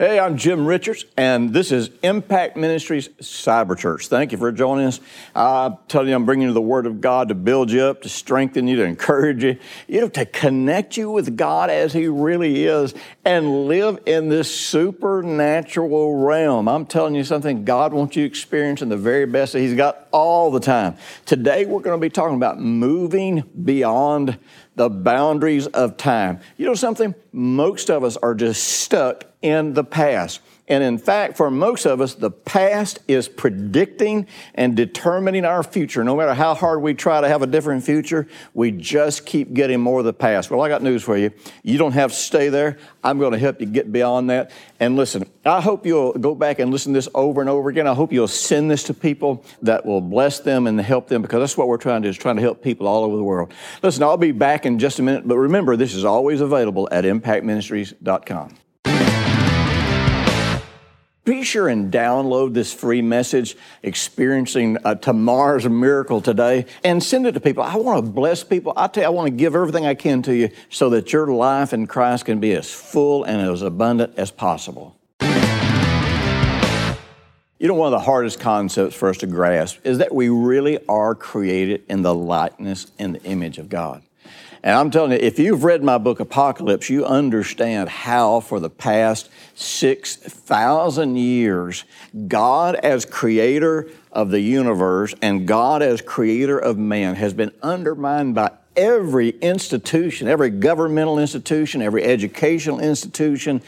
Hey, 0.00 0.20
I'm 0.20 0.36
Jim 0.36 0.64
Richards, 0.64 1.06
and 1.16 1.52
this 1.52 1.72
is 1.72 1.90
Impact 2.04 2.56
Ministries 2.56 3.08
Cyber 3.20 3.76
Church. 3.76 4.06
Thank 4.06 4.30
you 4.30 4.38
for 4.38 4.52
joining 4.52 4.86
us. 4.86 5.00
I 5.34 5.76
tell 5.88 6.06
you, 6.06 6.14
I'm 6.14 6.24
bringing 6.24 6.46
you 6.46 6.54
the 6.54 6.60
Word 6.60 6.86
of 6.86 7.00
God 7.00 7.30
to 7.30 7.34
build 7.34 7.72
you 7.72 7.82
up, 7.82 8.02
to 8.02 8.08
strengthen 8.08 8.68
you, 8.68 8.76
to 8.76 8.84
encourage 8.84 9.42
you, 9.42 9.58
you 9.88 10.00
know, 10.00 10.08
to 10.10 10.24
connect 10.24 10.96
you 10.96 11.10
with 11.10 11.36
God 11.36 11.68
as 11.68 11.92
He 11.92 12.06
really 12.06 12.64
is, 12.64 12.94
and 13.24 13.66
live 13.66 13.98
in 14.06 14.28
this 14.28 14.56
supernatural 14.56 16.14
realm. 16.14 16.68
I'm 16.68 16.86
telling 16.86 17.16
you 17.16 17.24
something 17.24 17.64
God 17.64 17.92
wants 17.92 18.14
you 18.14 18.24
experiencing 18.24 18.90
the 18.90 18.96
very 18.96 19.26
best 19.26 19.54
that 19.54 19.58
He's 19.58 19.74
got 19.74 20.06
all 20.12 20.52
the 20.52 20.60
time. 20.60 20.96
Today, 21.26 21.66
we're 21.66 21.82
going 21.82 22.00
to 22.00 22.00
be 22.00 22.08
talking 22.08 22.36
about 22.36 22.60
moving 22.60 23.42
beyond 23.64 24.38
the 24.76 24.88
boundaries 24.88 25.66
of 25.66 25.96
time. 25.96 26.38
You 26.56 26.66
know 26.66 26.74
something? 26.74 27.16
Most 27.32 27.90
of 27.90 28.04
us 28.04 28.16
are 28.16 28.36
just 28.36 28.62
stuck 28.62 29.24
in 29.42 29.74
the 29.74 29.84
past. 29.84 30.40
And 30.70 30.84
in 30.84 30.98
fact, 30.98 31.38
for 31.38 31.50
most 31.50 31.86
of 31.86 32.02
us, 32.02 32.14
the 32.14 32.30
past 32.30 32.98
is 33.08 33.26
predicting 33.26 34.26
and 34.54 34.76
determining 34.76 35.46
our 35.46 35.62
future. 35.62 36.04
No 36.04 36.14
matter 36.14 36.34
how 36.34 36.54
hard 36.54 36.82
we 36.82 36.92
try 36.92 37.22
to 37.22 37.28
have 37.28 37.40
a 37.40 37.46
different 37.46 37.84
future, 37.84 38.28
we 38.52 38.70
just 38.70 39.24
keep 39.24 39.54
getting 39.54 39.80
more 39.80 40.00
of 40.00 40.04
the 40.04 40.12
past. 40.12 40.50
Well, 40.50 40.60
I 40.60 40.68
got 40.68 40.82
news 40.82 41.02
for 41.02 41.16
you. 41.16 41.30
You 41.62 41.78
don't 41.78 41.92
have 41.92 42.10
to 42.10 42.16
stay 42.16 42.50
there. 42.50 42.76
I'm 43.02 43.18
going 43.18 43.32
to 43.32 43.38
help 43.38 43.62
you 43.62 43.66
get 43.66 43.90
beyond 43.90 44.28
that. 44.28 44.50
And 44.78 44.94
listen, 44.94 45.28
I 45.46 45.62
hope 45.62 45.86
you'll 45.86 46.12
go 46.12 46.34
back 46.34 46.58
and 46.58 46.70
listen 46.70 46.92
to 46.92 46.98
this 46.98 47.08
over 47.14 47.40
and 47.40 47.48
over 47.48 47.70
again. 47.70 47.86
I 47.86 47.94
hope 47.94 48.12
you'll 48.12 48.28
send 48.28 48.70
this 48.70 48.82
to 48.84 48.94
people 48.94 49.46
that 49.62 49.86
will 49.86 50.02
bless 50.02 50.40
them 50.40 50.66
and 50.66 50.78
help 50.78 51.08
them 51.08 51.22
because 51.22 51.40
that's 51.40 51.56
what 51.56 51.68
we're 51.68 51.78
trying 51.78 52.02
to 52.02 52.08
do 52.08 52.10
is 52.10 52.18
trying 52.18 52.36
to 52.36 52.42
help 52.42 52.62
people 52.62 52.86
all 52.86 53.04
over 53.04 53.16
the 53.16 53.24
world. 53.24 53.54
Listen, 53.82 54.02
I'll 54.02 54.18
be 54.18 54.32
back 54.32 54.66
in 54.66 54.78
just 54.78 54.98
a 54.98 55.02
minute, 55.02 55.26
but 55.26 55.38
remember, 55.38 55.76
this 55.76 55.94
is 55.94 56.04
always 56.04 56.42
available 56.42 56.90
at 56.92 57.04
impactministries.com. 57.04 58.67
Be 61.28 61.42
sure 61.42 61.68
and 61.68 61.92
download 61.92 62.54
this 62.54 62.72
free 62.72 63.02
message, 63.02 63.54
Experiencing 63.82 64.78
uh, 64.82 64.94
Tomorrow's 64.94 65.68
Miracle 65.68 66.22
Today, 66.22 66.64
and 66.82 67.02
send 67.02 67.26
it 67.26 67.32
to 67.32 67.40
people. 67.40 67.62
I 67.62 67.76
want 67.76 68.02
to 68.02 68.10
bless 68.10 68.42
people. 68.42 68.72
I 68.74 68.86
tell 68.86 69.02
you, 69.02 69.08
I 69.08 69.10
want 69.10 69.26
to 69.26 69.32
give 69.32 69.54
everything 69.54 69.84
I 69.84 69.92
can 69.92 70.22
to 70.22 70.34
you 70.34 70.48
so 70.70 70.88
that 70.88 71.12
your 71.12 71.26
life 71.26 71.74
in 71.74 71.86
Christ 71.86 72.24
can 72.24 72.40
be 72.40 72.52
as 72.52 72.72
full 72.72 73.24
and 73.24 73.42
as 73.42 73.60
abundant 73.60 74.14
as 74.16 74.30
possible. 74.30 74.96
You 75.20 75.28
know, 77.68 77.74
one 77.74 77.92
of 77.92 78.00
the 78.00 78.06
hardest 78.06 78.40
concepts 78.40 78.96
for 78.96 79.10
us 79.10 79.18
to 79.18 79.26
grasp 79.26 79.80
is 79.84 79.98
that 79.98 80.14
we 80.14 80.30
really 80.30 80.78
are 80.88 81.14
created 81.14 81.84
in 81.90 82.00
the 82.00 82.14
likeness 82.14 82.90
and 82.98 83.16
the 83.16 83.22
image 83.24 83.58
of 83.58 83.68
God. 83.68 84.02
And 84.62 84.74
I'm 84.74 84.90
telling 84.90 85.12
you, 85.12 85.18
if 85.18 85.38
you've 85.38 85.64
read 85.64 85.84
my 85.84 85.98
book, 85.98 86.20
Apocalypse, 86.20 86.90
you 86.90 87.04
understand 87.04 87.88
how 87.88 88.40
for 88.40 88.58
the 88.58 88.70
past 88.70 89.30
6,000 89.54 91.16
years, 91.16 91.84
God, 92.26 92.74
as 92.76 93.04
creator 93.04 93.88
of 94.10 94.30
the 94.30 94.40
universe 94.40 95.14
and 95.22 95.46
God, 95.46 95.82
as 95.82 96.02
creator 96.02 96.58
of 96.58 96.76
man, 96.76 97.14
has 97.14 97.34
been 97.34 97.52
undermined 97.62 98.34
by 98.34 98.50
every 98.76 99.30
institution, 99.30 100.28
every 100.28 100.50
governmental 100.50 101.18
institution, 101.18 101.82
every 101.82 102.04
educational 102.04 102.80
institution, 102.80 103.62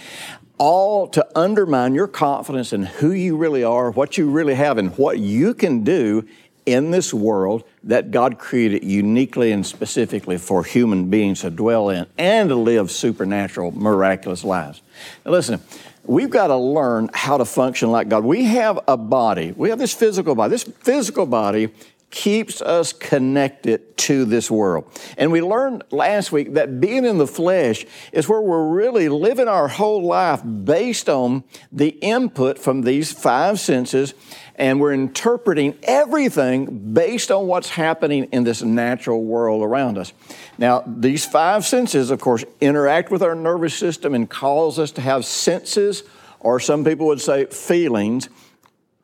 all 0.59 1.09
to 1.09 1.27
undermine 1.39 1.95
your 1.95 2.09
confidence 2.09 2.73
in 2.73 2.83
who 2.83 3.13
you 3.13 3.37
really 3.37 3.65
are, 3.65 3.91
what 3.91 4.19
you 4.19 4.31
really 4.31 4.55
have, 4.55 4.77
and 4.77 4.97
what 4.99 5.19
you 5.19 5.55
can 5.55 5.85
do 5.85 6.27
in 6.67 6.91
this 6.91 7.15
world 7.15 7.65
that 7.85 8.11
God 8.11 8.39
created 8.39 8.85
uniquely 8.85 9.53
and 9.53 9.65
specifically 9.65 10.37
for 10.37 10.63
human 10.65 11.09
beings 11.09 11.41
to 11.41 11.51
dwell 11.51 11.89
in 11.89 12.07
and 12.19 12.49
to 12.51 12.55
live 12.55 12.91
supernatural, 12.91 13.71
miraculous 13.73 14.45
lives. 14.45 14.83
Now, 15.25 15.33
listen, 15.33 15.61
we've 16.05 16.31
got 16.31 16.49
to 16.49 16.57
learn 16.57 17.11
how 17.15 17.39
to 17.39 17.45
function 17.45 17.91
like 17.91 18.09
God. 18.09 18.25
We 18.25 18.45
have 18.45 18.81
a 18.87 18.97
body, 18.97 19.53
we 19.57 19.71
have 19.71 19.79
this 19.79 19.95
physical 19.95 20.35
body. 20.35 20.51
This 20.51 20.65
physical 20.65 21.27
body 21.27 21.71
keeps 22.11 22.61
us 22.61 22.93
connected 22.93 23.97
to 23.97 24.25
this 24.25 24.51
world. 24.51 24.85
And 25.17 25.31
we 25.31 25.41
learned 25.41 25.85
last 25.91 26.33
week 26.33 26.55
that 26.55 26.81
being 26.81 27.05
in 27.05 27.19
the 27.19 27.27
flesh 27.27 27.87
is 28.13 28.29
where 28.29 28.41
we're 28.41 28.69
really 28.69 29.09
living 29.09 29.47
our 29.47 29.69
whole 29.69 30.03
life 30.03 30.43
based 30.65 31.09
on 31.09 31.45
the 31.71 31.89
input 31.89 32.59
from 32.59 32.83
these 32.83 33.13
five 33.13 33.61
senses 33.61 34.15
and 34.61 34.79
we're 34.79 34.93
interpreting 34.93 35.75
everything 35.85 36.93
based 36.93 37.31
on 37.31 37.47
what's 37.47 37.71
happening 37.71 38.25
in 38.25 38.45
this 38.45 38.61
natural 38.61 39.25
world 39.25 39.63
around 39.63 39.97
us. 39.97 40.13
Now, 40.59 40.85
these 40.87 41.25
five 41.25 41.65
senses, 41.65 42.11
of 42.11 42.21
course, 42.21 42.45
interact 42.61 43.11
with 43.11 43.23
our 43.23 43.35
nervous 43.35 43.75
system 43.75 44.15
and 44.15 44.29
cause 44.29 44.79
us 44.79 44.91
to 44.93 45.01
have 45.01 45.25
senses, 45.25 46.03
or 46.41 46.61
some 46.61 46.85
people 46.85 47.07
would 47.07 47.23
say 47.23 47.47
feelings. 47.47 48.29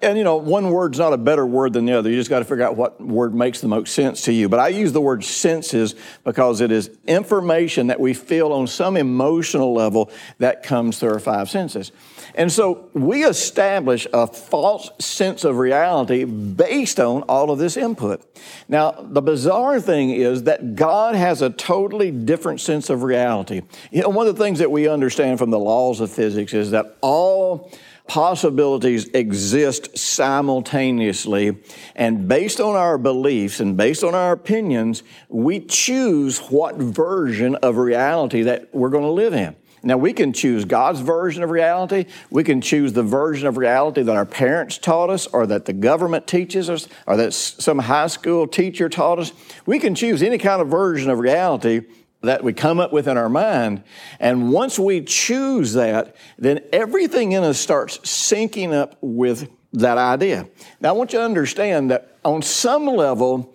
And 0.02 0.18
you 0.18 0.24
know, 0.24 0.36
one 0.36 0.68
word's 0.68 0.98
not 0.98 1.14
a 1.14 1.16
better 1.16 1.46
word 1.46 1.72
than 1.72 1.86
the 1.86 1.94
other. 1.94 2.10
You 2.10 2.16
just 2.16 2.28
got 2.28 2.40
to 2.40 2.44
figure 2.44 2.64
out 2.64 2.76
what 2.76 3.00
word 3.00 3.34
makes 3.34 3.62
the 3.62 3.68
most 3.68 3.94
sense 3.94 4.20
to 4.22 4.34
you. 4.34 4.50
But 4.50 4.60
I 4.60 4.68
use 4.68 4.92
the 4.92 5.00
word 5.00 5.24
senses 5.24 5.94
because 6.22 6.60
it 6.60 6.70
is 6.70 6.90
information 7.06 7.86
that 7.86 7.98
we 7.98 8.12
feel 8.12 8.52
on 8.52 8.66
some 8.66 8.98
emotional 8.98 9.72
level 9.72 10.10
that 10.36 10.62
comes 10.62 10.98
through 10.98 11.14
our 11.14 11.18
five 11.18 11.48
senses. 11.48 11.92
And 12.36 12.52
so 12.52 12.90
we 12.92 13.24
establish 13.24 14.06
a 14.12 14.26
false 14.26 14.90
sense 14.98 15.42
of 15.42 15.56
reality 15.56 16.24
based 16.24 17.00
on 17.00 17.22
all 17.22 17.50
of 17.50 17.58
this 17.58 17.78
input. 17.78 18.22
Now, 18.68 18.90
the 18.90 19.22
bizarre 19.22 19.80
thing 19.80 20.10
is 20.10 20.42
that 20.42 20.76
God 20.76 21.14
has 21.14 21.40
a 21.40 21.48
totally 21.48 22.10
different 22.10 22.60
sense 22.60 22.90
of 22.90 23.02
reality. 23.02 23.62
You 23.90 24.02
know, 24.02 24.10
one 24.10 24.26
of 24.26 24.36
the 24.36 24.44
things 24.44 24.58
that 24.58 24.70
we 24.70 24.86
understand 24.86 25.38
from 25.38 25.50
the 25.50 25.58
laws 25.58 26.00
of 26.00 26.12
physics 26.12 26.52
is 26.52 26.72
that 26.72 26.96
all 27.00 27.72
possibilities 28.06 29.08
exist 29.08 29.96
simultaneously. 29.96 31.56
And 31.94 32.28
based 32.28 32.60
on 32.60 32.76
our 32.76 32.98
beliefs 32.98 33.60
and 33.60 33.76
based 33.76 34.04
on 34.04 34.14
our 34.14 34.32
opinions, 34.32 35.02
we 35.28 35.60
choose 35.60 36.38
what 36.38 36.76
version 36.76 37.56
of 37.56 37.78
reality 37.78 38.42
that 38.42 38.74
we're 38.74 38.90
going 38.90 39.04
to 39.04 39.10
live 39.10 39.34
in. 39.34 39.56
Now, 39.86 39.96
we 39.96 40.12
can 40.12 40.32
choose 40.32 40.64
God's 40.64 40.98
version 40.98 41.44
of 41.44 41.50
reality. 41.50 42.06
We 42.28 42.42
can 42.42 42.60
choose 42.60 42.92
the 42.92 43.04
version 43.04 43.46
of 43.46 43.56
reality 43.56 44.02
that 44.02 44.16
our 44.16 44.26
parents 44.26 44.78
taught 44.78 45.10
us, 45.10 45.28
or 45.28 45.46
that 45.46 45.66
the 45.66 45.72
government 45.72 46.26
teaches 46.26 46.68
us, 46.68 46.88
or 47.06 47.16
that 47.16 47.32
some 47.32 47.78
high 47.78 48.08
school 48.08 48.48
teacher 48.48 48.88
taught 48.88 49.20
us. 49.20 49.32
We 49.64 49.78
can 49.78 49.94
choose 49.94 50.24
any 50.24 50.38
kind 50.38 50.60
of 50.60 50.66
version 50.66 51.08
of 51.08 51.20
reality 51.20 51.82
that 52.22 52.42
we 52.42 52.52
come 52.52 52.80
up 52.80 52.92
with 52.92 53.06
in 53.06 53.16
our 53.16 53.28
mind. 53.28 53.84
And 54.18 54.50
once 54.50 54.76
we 54.76 55.02
choose 55.02 55.74
that, 55.74 56.16
then 56.36 56.64
everything 56.72 57.30
in 57.30 57.44
us 57.44 57.60
starts 57.60 57.98
syncing 57.98 58.72
up 58.72 58.98
with 59.00 59.48
that 59.74 59.98
idea. 59.98 60.48
Now, 60.80 60.88
I 60.88 60.92
want 60.92 61.12
you 61.12 61.20
to 61.20 61.24
understand 61.24 61.92
that 61.92 62.18
on 62.24 62.42
some 62.42 62.86
level, 62.86 63.54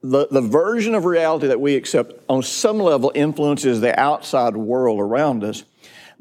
the, 0.00 0.28
the 0.30 0.42
version 0.42 0.94
of 0.94 1.06
reality 1.06 1.48
that 1.48 1.60
we 1.60 1.74
accept 1.74 2.22
on 2.28 2.44
some 2.44 2.78
level 2.78 3.10
influences 3.16 3.80
the 3.80 3.98
outside 3.98 4.56
world 4.56 5.00
around 5.00 5.42
us 5.42 5.64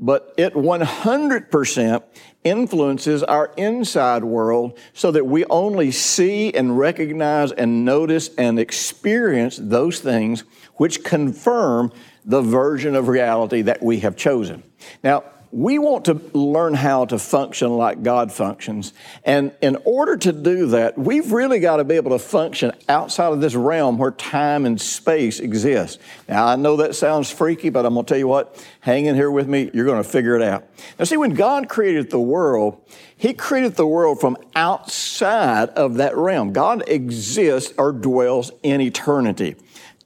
but 0.02 0.34
it 0.36 0.56
100% 0.56 2.04
influences 2.44 3.22
our 3.24 3.54
inside 3.56 4.24
world 4.24 4.78
so 4.94 5.12
that 5.12 5.28
we 5.28 5.46
only 5.46 5.92
see 5.92 6.52
and 6.52 6.78
recognize 6.78 7.52
and 7.52 7.86
notice 7.86 8.32
and 8.36 8.60
experience 8.60 9.60
those 9.62 10.00
things 10.00 10.44
which 10.76 11.04
confirm 11.04 11.92
the 12.26 12.42
version 12.42 12.96
of 12.96 13.08
reality 13.08 13.62
that 13.62 13.84
we 13.84 14.00
have 14.00 14.16
chosen. 14.16 14.64
Now, 15.04 15.24
we 15.52 15.78
want 15.80 16.06
to 16.06 16.14
learn 16.34 16.74
how 16.74 17.06
to 17.06 17.20
function 17.20 17.76
like 17.76 18.04
God 18.04 18.32
functions. 18.32 18.94
And 19.26 19.54
in 19.62 19.78
order 19.84 20.16
to 20.16 20.32
do 20.32 20.68
that, 20.68 20.98
we've 20.98 21.32
really 21.32 21.60
got 21.60 21.78
to 21.78 21.84
be 21.84 21.96
able 21.96 22.12
to 22.12 22.20
function 22.20 22.72
outside 22.88 23.34
of 23.34 23.42
this 23.42 23.54
realm 23.54 23.98
where 23.98 24.12
time 24.12 24.66
and 24.66 24.80
space 24.80 25.42
exist. 25.42 26.00
Now, 26.30 26.46
I 26.46 26.56
know 26.56 26.78
that 26.78 26.96
sounds 26.96 27.30
freaky, 27.30 27.70
but 27.70 27.86
I'm 27.86 27.94
going 27.94 28.06
to 28.06 28.10
tell 28.10 28.18
you 28.18 28.30
what, 28.30 28.66
hang 28.80 29.08
in 29.08 29.16
here 29.16 29.30
with 29.30 29.48
me, 29.48 29.70
you're 29.74 29.86
going 29.86 30.02
to 30.02 30.10
figure 30.10 30.36
it 30.36 30.42
out. 30.42 30.66
Now, 30.98 31.04
see, 31.04 31.18
when 31.18 31.34
God 31.34 31.68
created 31.68 32.12
the 32.12 32.20
world, 32.20 32.82
He 33.18 33.34
created 33.34 33.76
the 33.76 33.88
world 33.88 34.22
from 34.22 34.38
outside 34.56 35.70
of 35.70 35.96
that 35.96 36.16
realm. 36.16 36.54
God 36.54 36.84
exists 36.88 37.74
or 37.78 37.92
dwells 37.92 38.52
in 38.64 38.80
eternity. 38.80 39.58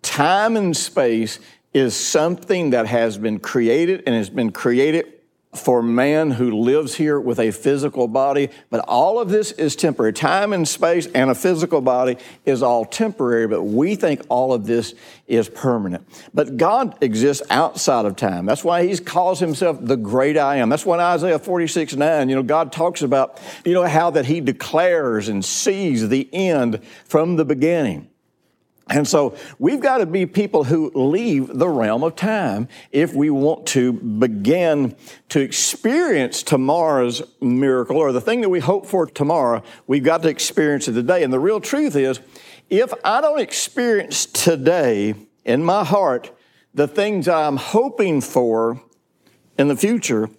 Time 0.01 0.57
and 0.57 0.75
space 0.75 1.39
is 1.73 1.95
something 1.95 2.71
that 2.71 2.87
has 2.87 3.17
been 3.17 3.37
created 3.37 4.01
and 4.05 4.15
has 4.15 4.29
been 4.29 4.51
created 4.51 5.14
for 5.57 5.81
man 5.81 6.31
who 6.31 6.51
lives 6.51 6.95
here 6.95 7.19
with 7.19 7.39
a 7.39 7.51
physical 7.51 8.07
body, 8.07 8.49
but 8.69 8.81
all 8.87 9.19
of 9.19 9.29
this 9.29 9.51
is 9.53 9.75
temporary. 9.75 10.13
Time 10.13 10.53
and 10.53 10.67
space 10.67 11.07
and 11.07 11.29
a 11.29 11.35
physical 11.35 11.81
body 11.81 12.17
is 12.45 12.61
all 12.61 12.85
temporary, 12.85 13.47
but 13.47 13.63
we 13.63 13.95
think 13.95 14.21
all 14.29 14.53
of 14.53 14.65
this 14.65 14.93
is 15.27 15.49
permanent. 15.49 16.07
But 16.33 16.57
God 16.57 16.97
exists 17.01 17.43
outside 17.49 18.05
of 18.05 18.15
time. 18.15 18.45
That's 18.45 18.63
why 18.63 18.85
He 18.85 18.97
calls 18.97 19.39
Himself 19.39 19.77
the 19.81 19.97
great 19.97 20.37
I 20.37 20.57
am. 20.57 20.69
That's 20.69 20.85
what 20.85 20.99
Isaiah 20.99 21.39
46 21.39 21.95
9, 21.95 22.29
you 22.29 22.35
know, 22.35 22.43
God 22.43 22.71
talks 22.71 23.01
about, 23.01 23.41
you 23.63 23.73
know, 23.73 23.83
how 23.83 24.11
that 24.11 24.25
He 24.25 24.41
declares 24.41 25.27
and 25.27 25.43
sees 25.43 26.09
the 26.09 26.29
end 26.33 26.83
from 27.05 27.35
the 27.35 27.45
beginning. 27.45 28.09
And 28.87 29.07
so 29.07 29.35
we've 29.57 29.79
got 29.79 29.97
to 29.97 30.05
be 30.05 30.27
people 30.27 30.63
who 30.63 30.91
leave 30.93 31.47
the 31.47 31.67
realm 31.67 32.03
of 32.03 32.15
time 32.15 32.67
if 32.91 33.15
we 33.15 33.31
want 33.31 33.65
to 33.67 33.93
begin 33.93 34.95
to 35.29 35.39
experience 35.39 36.43
tomorrow's 36.43 37.23
miracle 37.41 37.97
or 37.97 38.11
the 38.11 38.21
thing 38.21 38.41
that 38.41 38.49
we 38.49 38.59
hope 38.59 38.85
for 38.85 39.07
tomorrow. 39.07 39.63
We've 39.87 40.03
got 40.03 40.21
to 40.21 40.29
experience 40.29 40.87
it 40.87 40.93
today. 40.93 41.23
And 41.23 41.33
the 41.33 41.39
real 41.39 41.59
truth 41.59 41.95
is, 41.95 42.19
if 42.69 42.93
I 43.03 43.21
don't 43.21 43.39
experience 43.39 44.27
today 44.27 45.15
in 45.43 45.63
my 45.63 45.83
heart 45.83 46.31
the 46.75 46.87
things 46.87 47.27
I'm 47.27 47.57
hoping 47.57 48.21
for 48.21 48.81
in 49.57 49.67
the 49.67 49.77
future, 49.77 50.29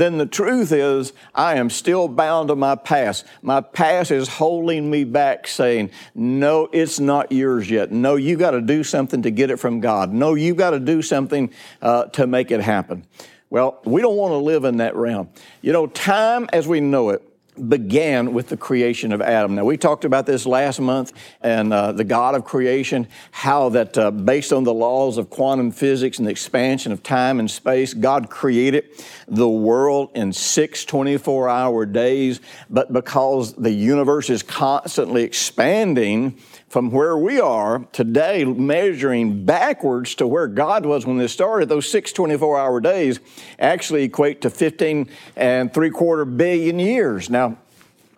then 0.00 0.18
the 0.18 0.26
truth 0.26 0.72
is 0.72 1.12
I 1.34 1.56
am 1.56 1.70
still 1.70 2.06
bound 2.06 2.48
to 2.48 2.56
my 2.56 2.74
past. 2.74 3.24
My 3.40 3.62
past 3.62 4.10
is 4.10 4.28
holding 4.28 4.90
me 4.90 5.04
back, 5.04 5.46
saying, 5.48 5.90
No, 6.14 6.68
it's 6.72 7.00
not 7.00 7.32
yours 7.32 7.70
yet. 7.70 7.90
No, 7.90 8.16
you 8.16 8.36
got 8.36 8.50
to 8.50 8.60
do 8.60 8.84
something 8.84 9.22
to 9.22 9.30
get 9.30 9.50
it 9.50 9.56
from 9.56 9.80
God. 9.80 10.12
No, 10.12 10.34
you 10.34 10.54
got 10.54 10.70
to 10.70 10.80
do 10.80 11.00
something 11.00 11.50
uh, 11.80 12.04
to 12.06 12.26
make 12.26 12.50
it 12.50 12.60
happen. 12.60 13.06
Well, 13.48 13.80
we 13.84 14.02
don't 14.02 14.16
want 14.16 14.32
to 14.32 14.38
live 14.38 14.64
in 14.64 14.78
that 14.78 14.96
realm. 14.96 15.30
You 15.62 15.72
know, 15.72 15.86
time 15.86 16.48
as 16.52 16.68
we 16.68 16.80
know 16.80 17.10
it 17.10 17.22
began 17.68 18.32
with 18.32 18.48
the 18.48 18.56
creation 18.56 19.12
of 19.12 19.20
Adam. 19.20 19.54
Now, 19.54 19.64
we 19.64 19.76
talked 19.76 20.04
about 20.04 20.26
this 20.26 20.46
last 20.46 20.80
month 20.80 21.12
and 21.40 21.72
uh, 21.72 21.92
the 21.92 22.04
God 22.04 22.34
of 22.34 22.44
creation, 22.44 23.08
how 23.30 23.68
that 23.70 23.96
uh, 23.96 24.10
based 24.10 24.52
on 24.52 24.64
the 24.64 24.74
laws 24.74 25.18
of 25.18 25.30
quantum 25.30 25.70
physics 25.70 26.18
and 26.18 26.26
the 26.26 26.30
expansion 26.30 26.92
of 26.92 27.02
time 27.02 27.40
and 27.40 27.50
space, 27.50 27.94
God 27.94 28.30
created 28.30 28.84
the 29.28 29.48
world 29.48 30.10
in 30.14 30.32
six 30.32 30.84
24 30.84 31.48
hour 31.48 31.86
days. 31.86 32.40
But 32.70 32.92
because 32.92 33.54
the 33.54 33.72
universe 33.72 34.30
is 34.30 34.42
constantly 34.42 35.22
expanding, 35.22 36.38
from 36.68 36.90
where 36.90 37.16
we 37.16 37.40
are 37.40 37.86
today, 37.92 38.44
measuring 38.44 39.44
backwards 39.44 40.14
to 40.16 40.26
where 40.26 40.48
God 40.48 40.84
was 40.84 41.06
when 41.06 41.16
this 41.16 41.32
started, 41.32 41.68
those 41.68 41.88
six 41.88 42.12
24 42.12 42.58
hour 42.58 42.80
days 42.80 43.20
actually 43.58 44.04
equate 44.04 44.40
to 44.42 44.50
15 44.50 45.08
and 45.36 45.72
three 45.72 45.90
quarter 45.90 46.24
billion 46.24 46.78
years. 46.78 47.30
Now, 47.30 47.58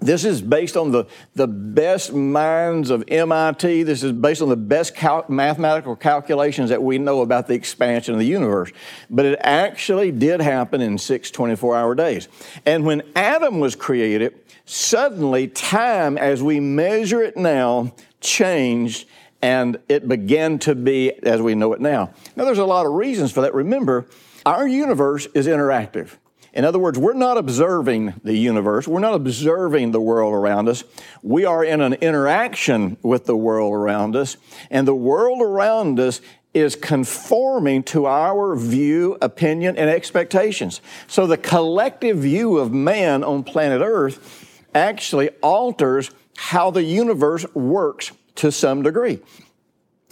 this 0.00 0.24
is 0.24 0.40
based 0.40 0.76
on 0.76 0.92
the, 0.92 1.06
the 1.34 1.48
best 1.48 2.12
minds 2.12 2.90
of 2.90 3.02
MIT. 3.08 3.82
This 3.82 4.04
is 4.04 4.12
based 4.12 4.40
on 4.40 4.48
the 4.48 4.56
best 4.56 4.94
cal- 4.94 5.24
mathematical 5.28 5.96
calculations 5.96 6.70
that 6.70 6.80
we 6.82 6.98
know 6.98 7.20
about 7.20 7.48
the 7.48 7.54
expansion 7.54 8.14
of 8.14 8.20
the 8.20 8.26
universe. 8.26 8.70
But 9.10 9.26
it 9.26 9.38
actually 9.42 10.12
did 10.12 10.40
happen 10.40 10.80
in 10.80 10.98
six 10.98 11.32
24 11.32 11.76
hour 11.76 11.94
days. 11.96 12.28
And 12.64 12.86
when 12.86 13.02
Adam 13.16 13.58
was 13.58 13.74
created, 13.74 14.38
suddenly 14.66 15.48
time 15.48 16.16
as 16.16 16.42
we 16.44 16.60
measure 16.60 17.20
it 17.20 17.36
now 17.36 17.92
changed 18.20 19.08
and 19.40 19.78
it 19.88 20.08
began 20.08 20.58
to 20.58 20.74
be 20.74 21.12
as 21.22 21.40
we 21.40 21.54
know 21.54 21.72
it 21.72 21.80
now. 21.80 22.12
Now, 22.34 22.44
there's 22.44 22.58
a 22.58 22.64
lot 22.64 22.86
of 22.86 22.92
reasons 22.92 23.32
for 23.32 23.42
that. 23.42 23.54
Remember, 23.54 24.06
our 24.44 24.66
universe 24.66 25.26
is 25.34 25.46
interactive. 25.46 26.16
In 26.52 26.64
other 26.64 26.78
words, 26.78 26.98
we're 26.98 27.12
not 27.12 27.36
observing 27.36 28.14
the 28.24 28.36
universe, 28.36 28.88
we're 28.88 29.00
not 29.00 29.14
observing 29.14 29.92
the 29.92 30.00
world 30.00 30.34
around 30.34 30.68
us. 30.68 30.82
We 31.22 31.44
are 31.44 31.62
in 31.62 31.80
an 31.80 31.94
interaction 31.94 32.96
with 33.02 33.26
the 33.26 33.36
world 33.36 33.74
around 33.74 34.16
us, 34.16 34.36
and 34.70 34.88
the 34.88 34.94
world 34.94 35.40
around 35.40 36.00
us 36.00 36.20
is 36.54 36.74
conforming 36.74 37.82
to 37.84 38.06
our 38.06 38.56
view, 38.56 39.18
opinion, 39.20 39.76
and 39.76 39.88
expectations. 39.90 40.80
So 41.06 41.26
the 41.26 41.36
collective 41.36 42.18
view 42.18 42.58
of 42.58 42.72
man 42.72 43.22
on 43.22 43.44
planet 43.44 43.82
Earth 43.82 44.58
actually 44.74 45.28
alters 45.42 46.10
how 46.38 46.70
the 46.70 46.84
universe 46.84 47.44
works 47.52 48.12
to 48.36 48.52
some 48.52 48.84
degree. 48.84 49.18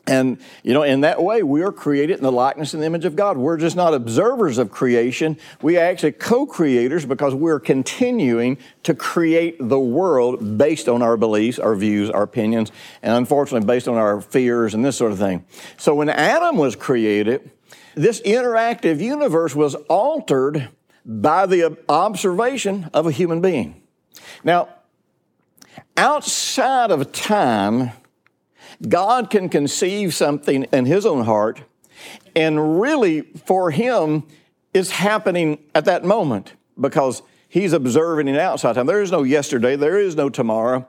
And, 0.09 0.39
you 0.65 0.73
know, 0.73 0.83
in 0.83 1.03
that 1.03 1.23
way, 1.23 1.45
we 1.45 1.63
are 1.63 1.71
created 1.71 2.17
in 2.17 2.25
the 2.25 2.33
likeness 2.33 2.75
and 2.75 2.83
the 2.83 2.87
image 2.87 3.05
of 3.05 3.15
God. 3.15 3.37
We're 3.37 3.57
just 3.57 3.77
not 3.77 3.95
observers 3.95 4.59
of 4.59 4.73
creation. 4.73 5.39
We 5.63 5.77
are 5.77 5.85
actually 5.85 6.13
co-creators 6.13 7.07
because 7.07 7.33
we're 7.33 7.61
continuing 7.61 8.59
to 8.83 8.93
create 8.95 9.57
the 9.61 9.79
world 9.79 10.59
based 10.59 10.89
on 10.89 11.01
our 11.01 11.17
beliefs, 11.17 11.61
our 11.61 11.77
views, 11.77 12.11
our 12.11 12.25
opinions, 12.25 12.73
and 13.03 13.15
unfortunately 13.15 13.65
based 13.65 13.87
on 13.87 13.95
our 13.95 14.21
fears 14.21 14.75
and 14.75 14.85
this 14.85 14.97
sort 14.97 15.13
of 15.13 15.19
thing. 15.19 15.45
So 15.77 15.95
when 15.95 16.09
Adam 16.09 16.57
was 16.57 16.75
created, 16.75 17.53
this 17.95 18.21
interactive 18.23 19.01
universe 19.01 19.55
was 19.55 19.77
altered 19.89 20.71
by 21.05 21.47
the 21.47 21.79
observation 21.89 22.91
of 22.93 23.07
a 23.07 23.13
human 23.13 23.41
being. 23.41 23.81
Now, 24.43 24.69
outside 25.97 26.91
of 26.91 27.13
time, 27.13 27.93
God 28.87 29.31
can 29.31 29.49
conceive 29.49 30.15
something 30.15 30.65
in 30.65 30.87
His 30.87 31.07
own 31.07 31.25
heart, 31.25 31.63
and 32.35 32.81
really 32.81 33.23
for 33.23 33.71
Him, 33.71 34.25
it's 34.75 34.91
happening 34.91 35.59
at 35.75 35.87
that 35.87 36.05
moment 36.05 36.53
because 36.79 37.23
He's 37.49 37.73
observing 37.73 38.29
it 38.29 38.39
outside 38.39 38.75
time. 38.75 38.87
There 38.87 39.01
is 39.01 39.11
no 39.11 39.23
yesterday, 39.23 39.77
there 39.77 39.99
is 39.99 40.17
no 40.17 40.29
tomorrow, 40.29 40.87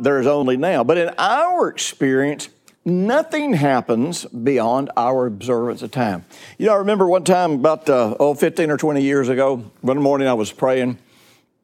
there 0.00 0.18
is 0.18 0.26
only 0.26 0.56
now. 0.56 0.82
But 0.82 0.98
in 0.98 1.10
our 1.18 1.68
experience, 1.68 2.48
nothing 2.84 3.52
happens 3.52 4.24
beyond 4.24 4.90
our 4.96 5.26
observance 5.26 5.82
of 5.82 5.90
time. 5.90 6.24
You 6.56 6.66
know, 6.66 6.74
I 6.74 6.78
remember 6.78 7.06
one 7.06 7.24
time 7.24 7.52
about, 7.52 7.88
uh, 7.88 8.16
oh, 8.18 8.34
15 8.34 8.70
or 8.70 8.76
20 8.76 9.02
years 9.02 9.28
ago, 9.28 9.70
one 9.80 10.00
morning 10.00 10.26
I 10.26 10.34
was 10.34 10.50
praying, 10.50 10.98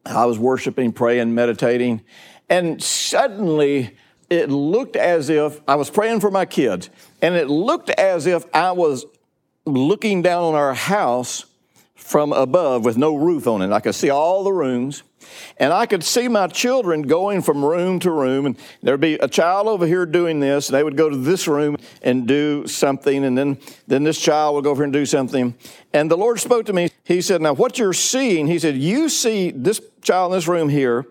I 0.05 0.25
was 0.25 0.37
worshiping, 0.37 0.93
praying, 0.93 1.33
meditating, 1.33 2.01
and 2.49 2.81
suddenly 2.81 3.95
it 4.29 4.49
looked 4.49 4.95
as 4.95 5.29
if 5.29 5.61
I 5.67 5.75
was 5.75 5.89
praying 5.89 6.19
for 6.19 6.31
my 6.31 6.45
kids, 6.45 6.89
and 7.21 7.35
it 7.35 7.49
looked 7.49 7.89
as 7.91 8.25
if 8.25 8.45
I 8.53 8.71
was 8.71 9.05
looking 9.65 10.21
down 10.21 10.43
on 10.43 10.55
our 10.55 10.73
house 10.73 11.45
from 11.95 12.33
above 12.33 12.85
with 12.85 12.97
no 12.97 13.15
roof 13.15 13.47
on 13.47 13.61
it. 13.61 13.71
I 13.71 13.79
could 13.79 13.95
see 13.95 14.09
all 14.09 14.43
the 14.43 14.53
rooms. 14.53 15.03
And 15.57 15.73
I 15.73 15.85
could 15.85 16.03
see 16.03 16.27
my 16.27 16.47
children 16.47 17.03
going 17.03 17.41
from 17.41 17.63
room 17.63 17.99
to 17.99 18.11
room, 18.11 18.45
and 18.45 18.57
there'd 18.81 19.01
be 19.01 19.15
a 19.15 19.27
child 19.27 19.67
over 19.67 19.85
here 19.85 20.05
doing 20.05 20.39
this, 20.39 20.69
and 20.69 20.75
they 20.75 20.83
would 20.83 20.97
go 20.97 21.09
to 21.09 21.17
this 21.17 21.47
room 21.47 21.77
and 22.01 22.27
do 22.27 22.67
something, 22.67 23.23
and 23.23 23.37
then, 23.37 23.57
then 23.87 24.03
this 24.03 24.19
child 24.19 24.55
would 24.55 24.63
go 24.63 24.71
over 24.71 24.83
and 24.83 24.93
do 24.93 25.05
something. 25.05 25.55
And 25.93 26.11
the 26.11 26.17
Lord 26.17 26.39
spoke 26.39 26.65
to 26.65 26.73
me. 26.73 26.89
He 27.03 27.21
said, 27.21 27.41
Now, 27.41 27.53
what 27.53 27.77
you're 27.77 27.93
seeing, 27.93 28.47
He 28.47 28.59
said, 28.59 28.75
you 28.75 29.09
see 29.09 29.51
this 29.51 29.81
child 30.01 30.31
in 30.31 30.37
this 30.37 30.47
room 30.47 30.69
here 30.69 31.05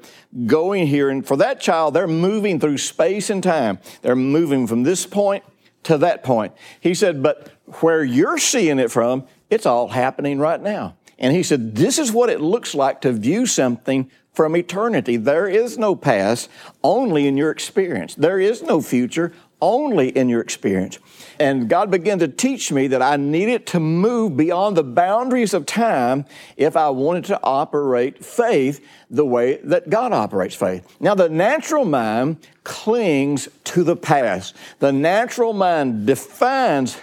going 0.46 0.86
here, 0.86 1.10
and 1.10 1.26
for 1.26 1.36
that 1.36 1.60
child, 1.60 1.94
they're 1.94 2.06
moving 2.06 2.60
through 2.60 2.78
space 2.78 3.30
and 3.30 3.42
time. 3.42 3.78
They're 4.02 4.16
moving 4.16 4.66
from 4.66 4.82
this 4.82 5.06
point 5.06 5.44
to 5.84 5.98
that 5.98 6.24
point. 6.24 6.52
He 6.80 6.94
said, 6.94 7.22
But 7.22 7.48
where 7.80 8.02
you're 8.02 8.38
seeing 8.38 8.78
it 8.78 8.90
from, 8.90 9.26
it's 9.50 9.66
all 9.66 9.88
happening 9.88 10.38
right 10.38 10.60
now. 10.60 10.96
And 11.18 11.34
he 11.34 11.42
said, 11.42 11.76
This 11.76 11.98
is 11.98 12.12
what 12.12 12.30
it 12.30 12.40
looks 12.40 12.74
like 12.74 13.00
to 13.02 13.12
view 13.12 13.46
something 13.46 14.10
from 14.32 14.56
eternity. 14.56 15.16
There 15.16 15.46
is 15.46 15.78
no 15.78 15.94
past, 15.94 16.50
only 16.82 17.26
in 17.26 17.36
your 17.36 17.50
experience. 17.50 18.14
There 18.14 18.40
is 18.40 18.62
no 18.62 18.80
future, 18.80 19.32
only 19.62 20.08
in 20.08 20.28
your 20.28 20.40
experience. 20.40 20.98
And 21.38 21.68
God 21.68 21.90
began 21.90 22.18
to 22.18 22.28
teach 22.28 22.70
me 22.70 22.88
that 22.88 23.00
I 23.00 23.16
needed 23.16 23.66
to 23.68 23.80
move 23.80 24.36
beyond 24.36 24.76
the 24.76 24.82
boundaries 24.82 25.54
of 25.54 25.66
time 25.66 26.26
if 26.56 26.76
I 26.76 26.90
wanted 26.90 27.24
to 27.26 27.40
operate 27.42 28.24
faith 28.24 28.84
the 29.08 29.24
way 29.24 29.58
that 29.64 29.88
God 29.88 30.12
operates 30.12 30.54
faith. 30.54 30.86
Now, 31.00 31.14
the 31.14 31.28
natural 31.28 31.84
mind 31.84 32.46
clings 32.64 33.48
to 33.64 33.84
the 33.84 33.96
past. 33.96 34.54
The 34.80 34.92
natural 34.92 35.52
mind 35.52 36.06
defines 36.06 36.98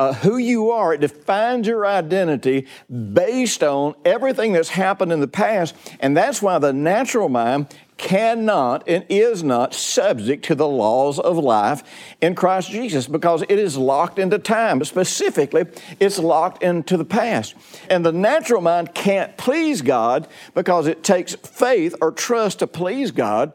uh, 0.00 0.14
who 0.14 0.38
you 0.38 0.70
are. 0.70 0.94
It 0.94 1.02
defines 1.02 1.66
your 1.66 1.86
identity 1.86 2.66
based 2.88 3.62
on 3.62 3.94
everything 4.02 4.54
that's 4.54 4.70
happened 4.70 5.12
in 5.12 5.20
the 5.20 5.28
past. 5.28 5.74
And 6.00 6.16
that's 6.16 6.40
why 6.40 6.58
the 6.58 6.72
natural 6.72 7.28
mind 7.28 7.66
cannot 7.98 8.82
and 8.88 9.04
is 9.10 9.44
not 9.44 9.74
subject 9.74 10.46
to 10.46 10.54
the 10.54 10.66
laws 10.66 11.18
of 11.18 11.36
life 11.36 11.82
in 12.22 12.34
Christ 12.34 12.70
Jesus 12.70 13.06
because 13.06 13.42
it 13.42 13.58
is 13.58 13.76
locked 13.76 14.18
into 14.18 14.38
time. 14.38 14.82
Specifically, 14.84 15.66
it's 16.00 16.18
locked 16.18 16.62
into 16.62 16.96
the 16.96 17.04
past. 17.04 17.54
And 17.90 18.02
the 18.02 18.12
natural 18.12 18.62
mind 18.62 18.94
can't 18.94 19.36
please 19.36 19.82
God 19.82 20.26
because 20.54 20.86
it 20.86 21.04
takes 21.04 21.34
faith 21.34 21.94
or 22.00 22.10
trust 22.10 22.60
to 22.60 22.66
please 22.66 23.10
God. 23.10 23.52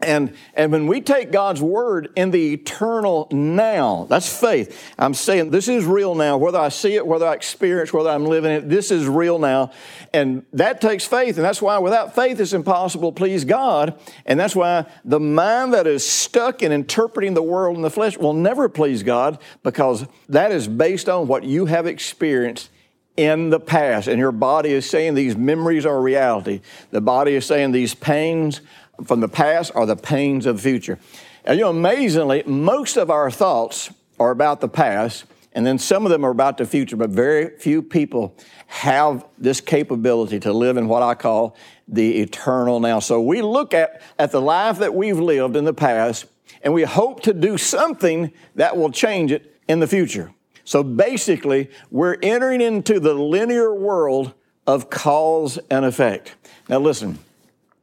And, 0.00 0.34
and 0.52 0.70
when 0.72 0.86
we 0.86 1.00
take 1.00 1.32
God's 1.32 1.62
word 1.62 2.10
in 2.16 2.30
the 2.30 2.52
eternal 2.52 3.28
now, 3.30 4.06
that's 4.10 4.28
faith. 4.28 4.92
I'm 4.98 5.14
saying 5.14 5.50
this 5.50 5.68
is 5.68 5.86
real 5.86 6.14
now. 6.14 6.36
Whether 6.36 6.58
I 6.58 6.68
see 6.68 6.96
it, 6.96 7.06
whether 7.06 7.26
I 7.26 7.32
experience, 7.32 7.94
whether 7.94 8.10
I'm 8.10 8.26
living 8.26 8.52
it, 8.52 8.68
this 8.68 8.90
is 8.90 9.06
real 9.06 9.38
now. 9.38 9.72
And 10.12 10.44
that 10.52 10.82
takes 10.82 11.06
faith. 11.06 11.36
And 11.36 11.44
that's 11.44 11.62
why 11.62 11.78
without 11.78 12.14
faith 12.14 12.38
it's 12.40 12.52
impossible 12.52 13.12
to 13.12 13.16
please 13.16 13.46
God. 13.46 13.98
And 14.26 14.38
that's 14.38 14.54
why 14.54 14.84
the 15.02 15.20
mind 15.20 15.72
that 15.72 15.86
is 15.86 16.06
stuck 16.06 16.62
in 16.62 16.72
interpreting 16.72 17.32
the 17.32 17.42
world 17.42 17.76
in 17.76 17.82
the 17.82 17.90
flesh 17.90 18.18
will 18.18 18.34
never 18.34 18.68
please 18.68 19.02
God 19.02 19.38
because 19.62 20.06
that 20.28 20.52
is 20.52 20.68
based 20.68 21.08
on 21.08 21.26
what 21.26 21.44
you 21.44 21.66
have 21.66 21.86
experienced 21.86 22.68
in 23.16 23.50
the 23.50 23.60
past. 23.60 24.08
And 24.08 24.18
your 24.18 24.32
body 24.32 24.70
is 24.72 24.88
saying 24.88 25.14
these 25.14 25.36
memories 25.36 25.86
are 25.86 26.00
reality. 26.00 26.60
The 26.90 27.00
body 27.00 27.34
is 27.34 27.46
saying 27.46 27.72
these 27.72 27.94
pains 27.94 28.60
from 29.04 29.20
the 29.20 29.28
past 29.28 29.72
are 29.74 29.86
the 29.86 29.96
pains 29.96 30.46
of 30.46 30.56
the 30.56 30.62
future. 30.62 30.98
And 31.44 31.58
you 31.58 31.64
know, 31.64 31.70
amazingly, 31.70 32.42
most 32.44 32.96
of 32.96 33.10
our 33.10 33.30
thoughts 33.30 33.90
are 34.18 34.30
about 34.30 34.60
the 34.60 34.68
past, 34.68 35.24
and 35.52 35.66
then 35.66 35.78
some 35.78 36.04
of 36.04 36.10
them 36.10 36.24
are 36.24 36.30
about 36.30 36.58
the 36.58 36.66
future, 36.66 36.96
but 36.96 37.10
very 37.10 37.58
few 37.58 37.82
people 37.82 38.36
have 38.66 39.24
this 39.38 39.60
capability 39.60 40.40
to 40.40 40.52
live 40.52 40.76
in 40.76 40.88
what 40.88 41.02
I 41.02 41.14
call 41.14 41.56
the 41.88 42.20
eternal 42.20 42.80
now. 42.80 42.98
So 42.98 43.20
we 43.20 43.42
look 43.42 43.72
at, 43.72 44.02
at 44.18 44.32
the 44.32 44.40
life 44.40 44.78
that 44.78 44.94
we've 44.94 45.18
lived 45.18 45.56
in 45.56 45.64
the 45.64 45.74
past, 45.74 46.26
and 46.62 46.74
we 46.74 46.82
hope 46.82 47.22
to 47.22 47.32
do 47.32 47.56
something 47.56 48.32
that 48.56 48.76
will 48.76 48.90
change 48.90 49.30
it 49.30 49.54
in 49.68 49.80
the 49.80 49.86
future. 49.86 50.32
So 50.64 50.82
basically, 50.82 51.70
we're 51.90 52.16
entering 52.22 52.60
into 52.60 52.98
the 52.98 53.14
linear 53.14 53.72
world 53.72 54.34
of 54.66 54.90
cause 54.90 55.58
and 55.70 55.84
effect. 55.84 56.34
Now, 56.68 56.80
listen, 56.80 57.20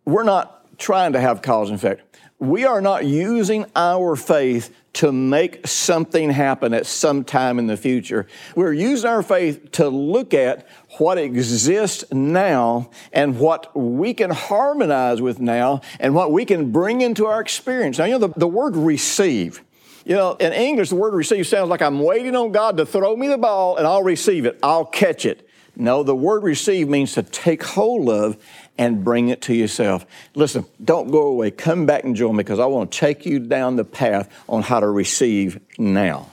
we're 0.03 0.23
not 0.23 0.62
trying 0.77 1.13
to 1.13 1.19
have 1.19 1.41
cause 1.41 1.69
and 1.69 1.77
effect. 1.77 2.01
We 2.39 2.65
are 2.65 2.81
not 2.81 3.05
using 3.05 3.65
our 3.75 4.15
faith 4.15 4.75
to 4.93 5.11
make 5.11 5.65
something 5.65 6.29
happen 6.29 6.73
at 6.73 6.85
some 6.85 7.23
time 7.23 7.57
in 7.57 7.67
the 7.67 7.77
future. 7.77 8.27
We're 8.55 8.73
using 8.73 9.09
our 9.09 9.23
faith 9.23 9.71
to 9.73 9.89
look 9.89 10.33
at 10.33 10.67
what 10.97 11.17
exists 11.17 12.03
now 12.11 12.91
and 13.11 13.39
what 13.39 13.75
we 13.75 14.13
can 14.13 14.29
harmonize 14.29 15.21
with 15.21 15.39
now 15.39 15.81
and 15.99 16.13
what 16.13 16.31
we 16.31 16.45
can 16.45 16.71
bring 16.71 17.01
into 17.01 17.25
our 17.25 17.41
experience. 17.41 17.97
Now, 17.97 18.05
you 18.05 18.19
know, 18.19 18.27
the, 18.27 18.39
the 18.39 18.47
word 18.47 18.75
receive, 18.75 19.63
you 20.05 20.15
know, 20.15 20.33
in 20.33 20.53
English, 20.53 20.89
the 20.89 20.95
word 20.95 21.15
receive 21.15 21.47
sounds 21.47 21.69
like 21.69 21.81
I'm 21.81 21.99
waiting 21.99 22.35
on 22.35 22.51
God 22.51 22.77
to 22.77 22.85
throw 22.85 23.15
me 23.15 23.27
the 23.27 23.37
ball 23.37 23.77
and 23.77 23.87
I'll 23.87 24.03
receive 24.03 24.45
it, 24.45 24.59
I'll 24.61 24.85
catch 24.85 25.25
it. 25.25 25.49
No, 25.75 26.03
the 26.03 26.15
word 26.15 26.43
receive 26.43 26.87
means 26.87 27.13
to 27.13 27.23
take 27.23 27.63
hold 27.63 28.09
of 28.09 28.37
and 28.77 29.03
bring 29.03 29.29
it 29.29 29.41
to 29.43 29.55
yourself. 29.55 30.05
Listen, 30.35 30.65
don't 30.83 31.09
go 31.09 31.27
away. 31.27 31.51
Come 31.51 31.85
back 31.85 32.03
and 32.03 32.15
join 32.15 32.35
me 32.35 32.43
because 32.43 32.59
I 32.59 32.65
want 32.65 32.91
to 32.91 32.97
take 32.97 33.25
you 33.25 33.39
down 33.39 33.75
the 33.75 33.83
path 33.83 34.31
on 34.47 34.61
how 34.61 34.79
to 34.79 34.87
receive 34.87 35.59
now. 35.77 36.29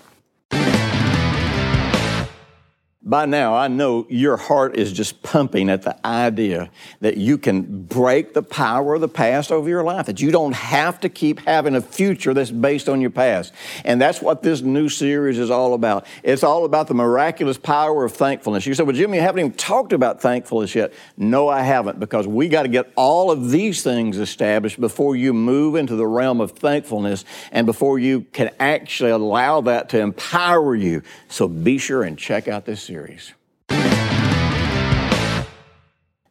By 3.11 3.27
now, 3.27 3.57
I 3.57 3.67
know 3.67 4.07
your 4.09 4.37
heart 4.37 4.77
is 4.77 4.93
just 4.93 5.21
pumping 5.25 5.69
at 5.69 5.83
the 5.83 5.99
idea 6.07 6.71
that 7.01 7.17
you 7.17 7.39
can 7.39 7.83
break 7.83 8.35
the 8.35 8.43
power 8.43 8.95
of 8.95 9.01
the 9.01 9.09
past 9.09 9.51
over 9.51 9.69
your 9.69 9.83
life, 9.83 10.07
that 10.07 10.21
you 10.21 10.31
don't 10.31 10.55
have 10.55 11.01
to 11.01 11.09
keep 11.09 11.41
having 11.41 11.75
a 11.75 11.81
future 11.81 12.33
that's 12.33 12.53
based 12.53 12.89
on 12.89 13.01
your 13.01 13.11
past. 13.11 13.53
And 13.85 14.01
that's 14.01 14.23
what 14.23 14.45
this 14.45 14.61
new 14.61 14.89
series 14.89 15.41
is 15.41 15.51
all 15.51 15.75
about. 15.75 16.07
It's 16.23 16.45
all 16.45 16.65
about 16.65 16.87
the 16.87 16.95
miraculous 16.95 17.59
power 17.59 18.05
of 18.05 18.13
thankfulness. 18.13 18.65
You 18.65 18.75
said, 18.75 18.87
Well, 18.87 18.95
Jimmy, 18.95 19.17
you 19.17 19.23
haven't 19.23 19.41
even 19.41 19.53
talked 19.55 19.93
about 19.93 20.23
thankfulness 20.23 20.77
yet. 20.77 20.93
No, 21.17 21.49
I 21.49 21.63
haven't, 21.63 21.99
because 21.99 22.29
we 22.29 22.49
got 22.49 22.63
to 22.63 22.69
get 22.69 22.93
all 22.95 23.33
of 23.33 23.51
these 23.51 23.83
things 23.83 24.19
established 24.19 24.81
before 24.81 25.17
you 25.17 25.35
move 25.35 25.75
into 25.75 25.97
the 25.97 26.07
realm 26.07 26.41
of 26.41 26.53
thankfulness 26.53 27.25
and 27.51 27.67
before 27.67 27.99
you 27.99 28.21
can 28.33 28.53
actually 28.61 29.11
allow 29.11 29.63
that 29.63 29.89
to 29.89 29.99
empower 29.99 30.77
you. 30.77 31.03
So 31.27 31.49
be 31.49 31.79
sure 31.79 32.05
and 32.05 32.17
check 32.17 32.47
out 32.47 32.67
this 32.67 32.81
series. 32.81 33.00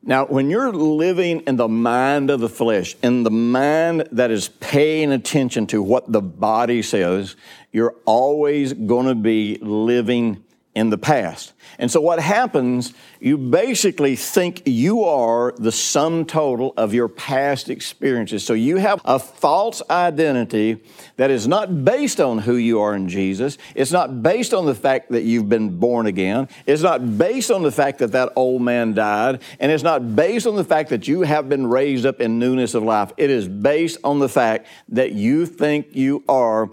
Now, 0.01 0.25
when 0.25 0.49
you're 0.49 0.73
living 0.73 1.41
in 1.41 1.57
the 1.57 1.67
mind 1.67 2.31
of 2.31 2.39
the 2.39 2.49
flesh, 2.49 2.95
in 3.03 3.23
the 3.23 3.29
mind 3.29 4.07
that 4.11 4.31
is 4.31 4.49
paying 4.49 5.11
attention 5.11 5.67
to 5.67 5.83
what 5.83 6.11
the 6.11 6.21
body 6.21 6.81
says, 6.81 7.35
you're 7.71 7.95
always 8.05 8.73
going 8.73 9.05
to 9.05 9.13
be 9.13 9.59
living 9.61 10.43
in 10.79 10.89
the 10.89 10.97
past. 10.97 11.51
And 11.77 11.91
so 11.91 11.99
what 11.99 12.19
happens, 12.19 12.93
you 13.19 13.37
basically 13.37 14.15
think 14.15 14.61
you 14.65 15.03
are 15.03 15.53
the 15.57 15.73
sum 15.73 16.23
total 16.23 16.73
of 16.77 16.93
your 16.93 17.09
past 17.09 17.69
experiences. 17.69 18.45
So 18.45 18.53
you 18.53 18.77
have 18.77 19.01
a 19.03 19.19
false 19.19 19.81
identity 19.89 20.81
that 21.17 21.31
is 21.31 21.49
not 21.49 21.83
based 21.83 22.21
on 22.21 22.39
who 22.39 22.55
you 22.55 22.79
are 22.79 22.95
in 22.95 23.09
Jesus. 23.09 23.57
It's 23.75 23.91
not 23.91 24.23
based 24.23 24.53
on 24.53 24.65
the 24.65 24.73
fact 24.73 25.11
that 25.11 25.23
you've 25.23 25.49
been 25.49 25.79
born 25.79 26.05
again. 26.05 26.47
It's 26.65 26.81
not 26.81 27.17
based 27.17 27.51
on 27.51 27.61
the 27.61 27.73
fact 27.73 27.99
that 27.99 28.13
that 28.13 28.31
old 28.37 28.61
man 28.61 28.93
died. 28.93 29.41
And 29.59 29.73
it's 29.73 29.83
not 29.83 30.15
based 30.15 30.47
on 30.47 30.55
the 30.55 30.63
fact 30.63 30.91
that 30.91 31.09
you 31.09 31.23
have 31.23 31.49
been 31.49 31.67
raised 31.67 32.05
up 32.05 32.21
in 32.21 32.39
newness 32.39 32.73
of 32.73 32.83
life. 32.83 33.11
It 33.17 33.29
is 33.29 33.49
based 33.49 33.97
on 34.05 34.19
the 34.19 34.29
fact 34.29 34.65
that 34.87 35.11
you 35.11 35.45
think 35.45 35.93
you 35.93 36.23
are 36.29 36.69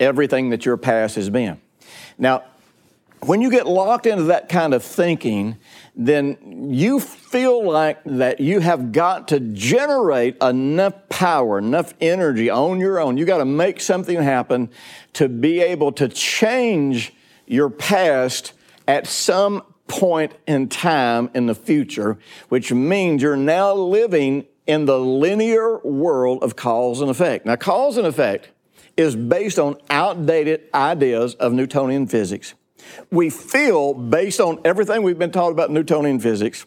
everything 0.00 0.48
that 0.50 0.64
your 0.64 0.78
past 0.78 1.16
has 1.16 1.28
been. 1.28 1.60
Now, 2.16 2.44
when 3.24 3.40
you 3.40 3.50
get 3.50 3.66
locked 3.68 4.06
into 4.06 4.24
that 4.24 4.48
kind 4.48 4.74
of 4.74 4.82
thinking, 4.82 5.56
then 5.94 6.68
you 6.70 6.98
feel 6.98 7.64
like 7.64 8.02
that 8.04 8.40
you 8.40 8.58
have 8.58 8.90
got 8.90 9.28
to 9.28 9.38
generate 9.38 10.36
enough 10.42 11.08
power, 11.08 11.58
enough 11.58 11.94
energy 12.00 12.50
on 12.50 12.80
your 12.80 12.98
own. 12.98 13.16
You 13.16 13.24
got 13.24 13.38
to 13.38 13.44
make 13.44 13.80
something 13.80 14.20
happen 14.20 14.70
to 15.12 15.28
be 15.28 15.60
able 15.60 15.92
to 15.92 16.08
change 16.08 17.12
your 17.46 17.70
past 17.70 18.54
at 18.88 19.06
some 19.06 19.62
point 19.86 20.34
in 20.48 20.68
time 20.68 21.30
in 21.32 21.46
the 21.46 21.54
future, 21.54 22.18
which 22.48 22.72
means 22.72 23.22
you're 23.22 23.36
now 23.36 23.72
living 23.72 24.46
in 24.66 24.86
the 24.86 24.98
linear 24.98 25.78
world 25.78 26.42
of 26.42 26.56
cause 26.56 27.00
and 27.00 27.10
effect. 27.10 27.46
Now, 27.46 27.54
cause 27.54 27.96
and 27.96 28.06
effect 28.06 28.50
is 28.96 29.14
based 29.14 29.60
on 29.60 29.76
outdated 29.90 30.62
ideas 30.74 31.34
of 31.34 31.52
Newtonian 31.52 32.08
physics 32.08 32.54
we 33.10 33.30
feel 33.30 33.94
based 33.94 34.40
on 34.40 34.60
everything 34.64 35.02
we've 35.02 35.18
been 35.18 35.32
taught 35.32 35.52
about 35.52 35.70
Newtonian 35.70 36.20
physics. 36.20 36.66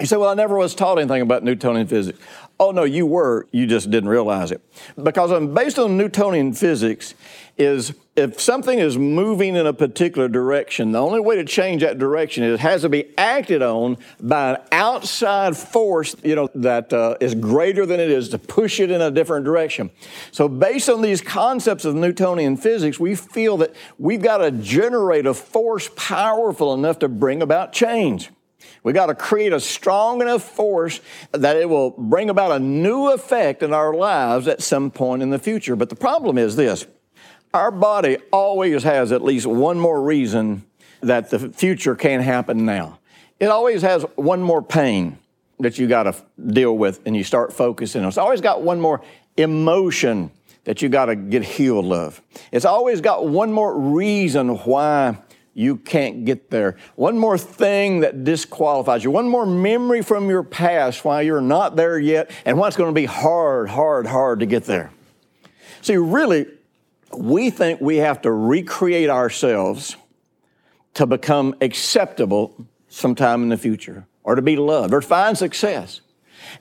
You 0.00 0.06
say, 0.06 0.16
Well, 0.16 0.30
I 0.30 0.34
never 0.34 0.56
was 0.56 0.74
taught 0.74 0.98
anything 0.98 1.22
about 1.22 1.44
Newtonian 1.44 1.86
physics. 1.86 2.18
Oh, 2.58 2.72
no, 2.72 2.84
you 2.84 3.06
were. 3.06 3.46
You 3.52 3.66
just 3.66 3.90
didn't 3.90 4.10
realize 4.10 4.52
it. 4.52 4.60
Because 5.02 5.30
based 5.54 5.78
on 5.78 5.96
Newtonian 5.96 6.52
physics, 6.52 7.14
is 7.60 7.92
if 8.16 8.40
something 8.40 8.78
is 8.78 8.96
moving 8.96 9.54
in 9.54 9.66
a 9.66 9.72
particular 9.72 10.28
direction, 10.28 10.92
the 10.92 10.98
only 11.00 11.20
way 11.20 11.36
to 11.36 11.44
change 11.44 11.82
that 11.82 11.98
direction 11.98 12.42
is 12.42 12.54
it 12.54 12.60
has 12.60 12.80
to 12.82 12.88
be 12.88 13.06
acted 13.18 13.62
on 13.62 13.98
by 14.18 14.52
an 14.52 14.56
outside 14.72 15.56
force, 15.56 16.16
you 16.24 16.34
know, 16.34 16.48
that 16.54 16.92
uh, 16.92 17.16
is 17.20 17.34
greater 17.34 17.84
than 17.84 18.00
it 18.00 18.10
is 18.10 18.30
to 18.30 18.38
push 18.38 18.80
it 18.80 18.90
in 18.90 19.00
a 19.02 19.10
different 19.10 19.44
direction. 19.44 19.90
So, 20.32 20.48
based 20.48 20.88
on 20.88 21.02
these 21.02 21.20
concepts 21.20 21.84
of 21.84 21.94
Newtonian 21.94 22.56
physics, 22.56 22.98
we 22.98 23.14
feel 23.14 23.58
that 23.58 23.74
we've 23.98 24.22
got 24.22 24.38
to 24.38 24.50
generate 24.50 25.26
a 25.26 25.34
force 25.34 25.90
powerful 25.96 26.72
enough 26.72 26.98
to 27.00 27.08
bring 27.08 27.42
about 27.42 27.72
change. 27.72 28.30
We 28.82 28.92
got 28.92 29.06
to 29.06 29.14
create 29.14 29.52
a 29.52 29.60
strong 29.60 30.20
enough 30.20 30.42
force 30.42 31.00
that 31.32 31.56
it 31.56 31.68
will 31.68 31.90
bring 31.90 32.30
about 32.30 32.52
a 32.52 32.58
new 32.58 33.10
effect 33.10 33.62
in 33.62 33.72
our 33.72 33.94
lives 33.94 34.48
at 34.48 34.62
some 34.62 34.90
point 34.90 35.22
in 35.22 35.30
the 35.30 35.38
future. 35.38 35.76
But 35.76 35.88
the 35.88 35.96
problem 35.96 36.38
is 36.38 36.56
this 36.56 36.86
our 37.52 37.70
body 37.70 38.18
always 38.32 38.82
has 38.84 39.12
at 39.12 39.22
least 39.22 39.46
one 39.46 39.78
more 39.78 40.00
reason 40.02 40.64
that 41.00 41.30
the 41.30 41.38
future 41.38 41.94
can't 41.94 42.22
happen 42.22 42.64
now. 42.64 42.98
It 43.38 43.46
always 43.46 43.82
has 43.82 44.04
one 44.16 44.42
more 44.42 44.62
pain 44.62 45.18
that 45.58 45.78
you 45.78 45.88
got 45.88 46.04
to 46.04 46.14
deal 46.52 46.76
with 46.76 47.00
and 47.06 47.16
you 47.16 47.24
start 47.24 47.52
focusing 47.52 48.02
on. 48.02 48.08
It's 48.08 48.18
always 48.18 48.40
got 48.40 48.62
one 48.62 48.80
more 48.80 49.02
emotion 49.36 50.30
that 50.64 50.82
you 50.82 50.88
got 50.88 51.06
to 51.06 51.16
get 51.16 51.42
healed 51.42 51.92
of. 51.92 52.20
It's 52.52 52.64
always 52.64 53.00
got 53.00 53.26
one 53.26 53.52
more 53.52 53.76
reason 53.78 54.56
why 54.58 55.18
you 55.60 55.76
can't 55.76 56.24
get 56.24 56.48
there. 56.48 56.76
One 56.96 57.18
more 57.18 57.36
thing 57.36 58.00
that 58.00 58.24
disqualifies 58.24 59.04
you. 59.04 59.10
One 59.10 59.28
more 59.28 59.44
memory 59.44 60.00
from 60.00 60.30
your 60.30 60.42
past 60.42 61.04
why 61.04 61.20
you're 61.20 61.42
not 61.42 61.76
there 61.76 61.98
yet 61.98 62.30
and 62.46 62.56
why 62.56 62.66
it's 62.68 62.78
going 62.78 62.88
to 62.88 62.98
be 62.98 63.04
hard, 63.04 63.68
hard, 63.68 64.06
hard 64.06 64.40
to 64.40 64.46
get 64.46 64.64
there. 64.64 64.90
See, 65.82 65.96
really, 65.96 66.46
we 67.14 67.50
think 67.50 67.80
we 67.80 67.98
have 67.98 68.22
to 68.22 68.32
recreate 68.32 69.10
ourselves 69.10 69.96
to 70.94 71.04
become 71.04 71.54
acceptable 71.60 72.66
sometime 72.88 73.42
in 73.42 73.50
the 73.50 73.58
future 73.58 74.06
or 74.24 74.36
to 74.36 74.42
be 74.42 74.56
loved 74.56 74.94
or 74.94 75.02
find 75.02 75.36
success. 75.36 76.00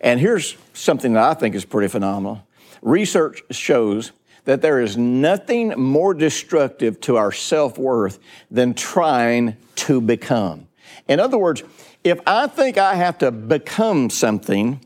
And 0.02 0.20
here's 0.20 0.58
something 0.74 1.14
that 1.14 1.24
I 1.24 1.34
think 1.36 1.56
is 1.56 1.64
pretty 1.64 1.88
phenomenal. 1.88 2.46
Research 2.82 3.44
shows 3.50 4.12
that 4.50 4.64
there 4.64 4.82
is 4.82 4.98
nothing 4.98 5.80
more 5.80 6.12
destructive 6.16 7.00
to 7.00 7.18
our 7.18 7.32
self 7.32 7.78
worth 7.78 8.18
than 8.50 8.74
trying 8.74 9.56
to 9.76 10.02
become. 10.02 10.68
In 11.08 11.20
other 11.20 11.38
words, 11.38 11.62
if 12.04 12.20
I 12.26 12.48
think 12.48 12.76
I 12.80 12.96
have 12.96 13.20
to 13.20 13.30
become 13.30 14.10
something, 14.10 14.84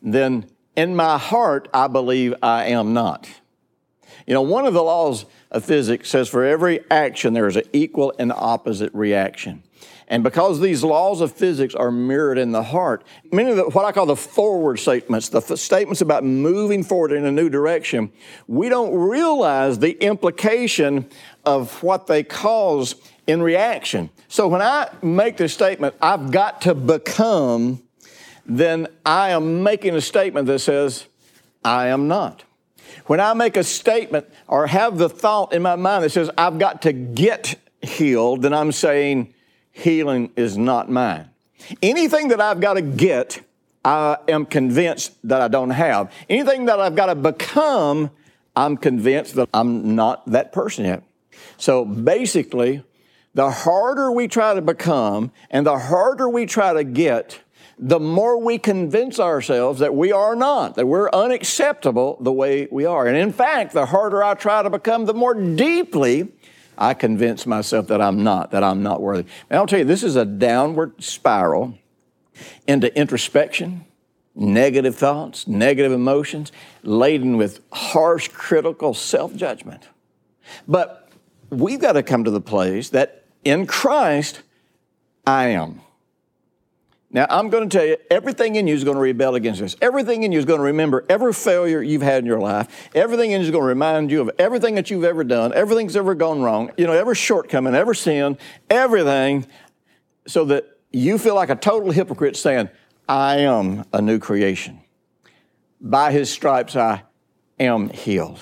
then 0.00 0.48
In 0.76 0.94
my 0.94 1.18
heart, 1.18 1.68
I 1.74 1.88
believe 1.88 2.34
I 2.40 2.66
am 2.66 2.94
not. 2.94 3.28
You 4.28 4.34
know, 4.34 4.42
one 4.42 4.64
of 4.64 4.74
the 4.74 4.82
laws 4.82 5.26
of 5.50 5.64
physics 5.64 6.08
says 6.08 6.28
for 6.28 6.44
every 6.44 6.88
action, 6.88 7.34
there 7.34 7.48
is 7.48 7.56
an 7.56 7.64
equal 7.72 8.12
and 8.16 8.32
opposite 8.32 8.94
reaction. 8.94 9.64
And 10.08 10.22
because 10.22 10.60
these 10.60 10.84
laws 10.84 11.20
of 11.20 11.32
physics 11.32 11.74
are 11.74 11.90
mirrored 11.90 12.36
in 12.36 12.52
the 12.52 12.62
heart, 12.62 13.04
many 13.32 13.50
of 13.50 13.56
the, 13.56 13.64
what 13.64 13.84
I 13.84 13.92
call 13.92 14.06
the 14.06 14.16
forward 14.16 14.78
statements, 14.78 15.30
the 15.30 15.38
f- 15.38 15.58
statements 15.58 16.00
about 16.00 16.24
moving 16.24 16.82
forward 16.82 17.12
in 17.12 17.24
a 17.24 17.32
new 17.32 17.48
direction, 17.48 18.12
we 18.46 18.68
don't 18.68 18.94
realize 18.94 19.78
the 19.78 19.92
implication 20.04 21.08
of 21.44 21.82
what 21.82 22.06
they 22.06 22.22
cause 22.22 22.96
in 23.26 23.42
reaction. 23.42 24.10
So 24.28 24.46
when 24.46 24.60
I 24.60 24.90
make 25.02 25.38
the 25.38 25.48
statement, 25.48 25.94
I've 26.02 26.30
got 26.30 26.60
to 26.62 26.74
become, 26.74 27.82
then 28.44 28.88
I 29.06 29.30
am 29.30 29.62
making 29.62 29.94
a 29.94 30.02
statement 30.02 30.46
that 30.48 30.58
says, 30.58 31.06
I 31.64 31.86
am 31.86 32.08
not. 32.08 32.44
When 33.06 33.20
I 33.20 33.32
make 33.32 33.56
a 33.56 33.64
statement 33.64 34.26
or 34.48 34.66
have 34.66 34.98
the 34.98 35.08
thought 35.08 35.54
in 35.54 35.62
my 35.62 35.76
mind 35.76 36.04
that 36.04 36.10
says, 36.10 36.30
I've 36.36 36.58
got 36.58 36.82
to 36.82 36.92
get 36.92 37.58
healed, 37.82 38.42
then 38.42 38.52
I'm 38.52 38.72
saying, 38.72 39.34
healing 39.74 40.30
is 40.36 40.56
not 40.56 40.88
mine. 40.88 41.28
Anything 41.82 42.28
that 42.28 42.40
I've 42.40 42.60
got 42.60 42.74
to 42.74 42.82
get, 42.82 43.40
I 43.84 44.16
am 44.28 44.46
convinced 44.46 45.14
that 45.24 45.40
I 45.40 45.48
don't 45.48 45.70
have. 45.70 46.10
Anything 46.30 46.66
that 46.66 46.80
I've 46.80 46.94
got 46.94 47.06
to 47.06 47.14
become, 47.14 48.10
I'm 48.56 48.76
convinced 48.76 49.34
that 49.34 49.48
I'm 49.52 49.94
not 49.96 50.24
that 50.26 50.52
person 50.52 50.84
yet. 50.86 51.02
So 51.58 51.84
basically, 51.84 52.84
the 53.34 53.50
harder 53.50 54.12
we 54.12 54.28
try 54.28 54.54
to 54.54 54.62
become 54.62 55.32
and 55.50 55.66
the 55.66 55.78
harder 55.78 56.28
we 56.28 56.46
try 56.46 56.72
to 56.72 56.84
get, 56.84 57.40
the 57.76 57.98
more 57.98 58.38
we 58.38 58.58
convince 58.58 59.18
ourselves 59.18 59.80
that 59.80 59.92
we 59.92 60.12
are 60.12 60.36
not, 60.36 60.76
that 60.76 60.86
we're 60.86 61.10
unacceptable 61.10 62.16
the 62.20 62.32
way 62.32 62.68
we 62.70 62.86
are. 62.86 63.08
And 63.08 63.16
in 63.16 63.32
fact, 63.32 63.72
the 63.72 63.86
harder 63.86 64.22
I 64.22 64.34
try 64.34 64.62
to 64.62 64.70
become, 64.70 65.06
the 65.06 65.14
more 65.14 65.34
deeply 65.34 66.32
I 66.76 66.94
convince 66.94 67.46
myself 67.46 67.88
that 67.88 68.00
I'm 68.00 68.22
not, 68.22 68.50
that 68.50 68.64
I'm 68.64 68.82
not 68.82 69.00
worthy. 69.00 69.28
And 69.50 69.58
I'll 69.58 69.66
tell 69.66 69.78
you, 69.78 69.84
this 69.84 70.02
is 70.02 70.16
a 70.16 70.24
downward 70.24 71.02
spiral 71.02 71.78
into 72.66 72.96
introspection, 72.98 73.84
negative 74.34 74.96
thoughts, 74.96 75.46
negative 75.46 75.92
emotions, 75.92 76.52
laden 76.82 77.36
with 77.36 77.60
harsh, 77.72 78.28
critical 78.28 78.94
self 78.94 79.34
judgment. 79.34 79.88
But 80.66 81.08
we've 81.50 81.80
got 81.80 81.92
to 81.92 82.02
come 82.02 82.24
to 82.24 82.30
the 82.30 82.40
place 82.40 82.90
that 82.90 83.24
in 83.44 83.66
Christ, 83.66 84.42
I 85.26 85.48
am. 85.48 85.80
Now, 87.14 87.26
I'm 87.30 87.48
going 87.48 87.68
to 87.68 87.78
tell 87.78 87.86
you, 87.86 87.96
everything 88.10 88.56
in 88.56 88.66
you 88.66 88.74
is 88.74 88.82
going 88.82 88.96
to 88.96 89.00
rebel 89.00 89.36
against 89.36 89.60
this. 89.60 89.76
Everything 89.80 90.24
in 90.24 90.32
you 90.32 90.38
is 90.40 90.44
going 90.44 90.58
to 90.58 90.64
remember 90.64 91.04
every 91.08 91.32
failure 91.32 91.80
you've 91.80 92.02
had 92.02 92.18
in 92.18 92.26
your 92.26 92.40
life. 92.40 92.90
Everything 92.92 93.30
in 93.30 93.40
you 93.40 93.46
is 93.46 93.52
going 93.52 93.62
to 93.62 93.68
remind 93.68 94.10
you 94.10 94.20
of 94.20 94.32
everything 94.36 94.74
that 94.74 94.90
you've 94.90 95.04
ever 95.04 95.22
done, 95.22 95.54
everything's 95.54 95.94
ever 95.94 96.16
gone 96.16 96.42
wrong, 96.42 96.72
you 96.76 96.88
know, 96.88 96.92
every 96.92 97.14
shortcoming, 97.14 97.72
every 97.76 97.94
sin, 97.94 98.36
everything, 98.68 99.46
so 100.26 100.44
that 100.46 100.64
you 100.90 101.16
feel 101.16 101.36
like 101.36 101.50
a 101.50 101.54
total 101.54 101.92
hypocrite 101.92 102.36
saying, 102.36 102.68
I 103.08 103.36
am 103.38 103.84
a 103.92 104.02
new 104.02 104.18
creation. 104.18 104.80
By 105.80 106.10
his 106.10 106.32
stripes, 106.32 106.74
I 106.74 107.04
am 107.60 107.90
healed. 107.90 108.40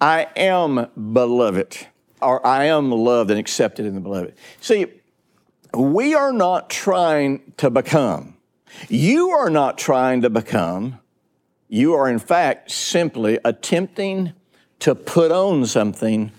I 0.00 0.26
am 0.34 0.88
beloved, 1.12 1.86
or 2.20 2.44
I 2.44 2.64
am 2.64 2.90
loved 2.90 3.30
and 3.30 3.38
accepted 3.38 3.86
in 3.86 3.94
the 3.94 4.00
beloved. 4.00 4.34
See, 4.60 4.86
we 5.74 6.14
are 6.14 6.32
not 6.32 6.70
trying 6.70 7.52
to 7.58 7.70
become. 7.70 8.36
You 8.88 9.30
are 9.30 9.50
not 9.50 9.78
trying 9.78 10.22
to 10.22 10.30
become. 10.30 11.00
You 11.68 11.94
are, 11.94 12.08
in 12.08 12.18
fact, 12.18 12.70
simply 12.70 13.38
attempting 13.44 14.32
to 14.80 14.94
put 14.94 15.30
on 15.30 15.66
something 15.66 16.32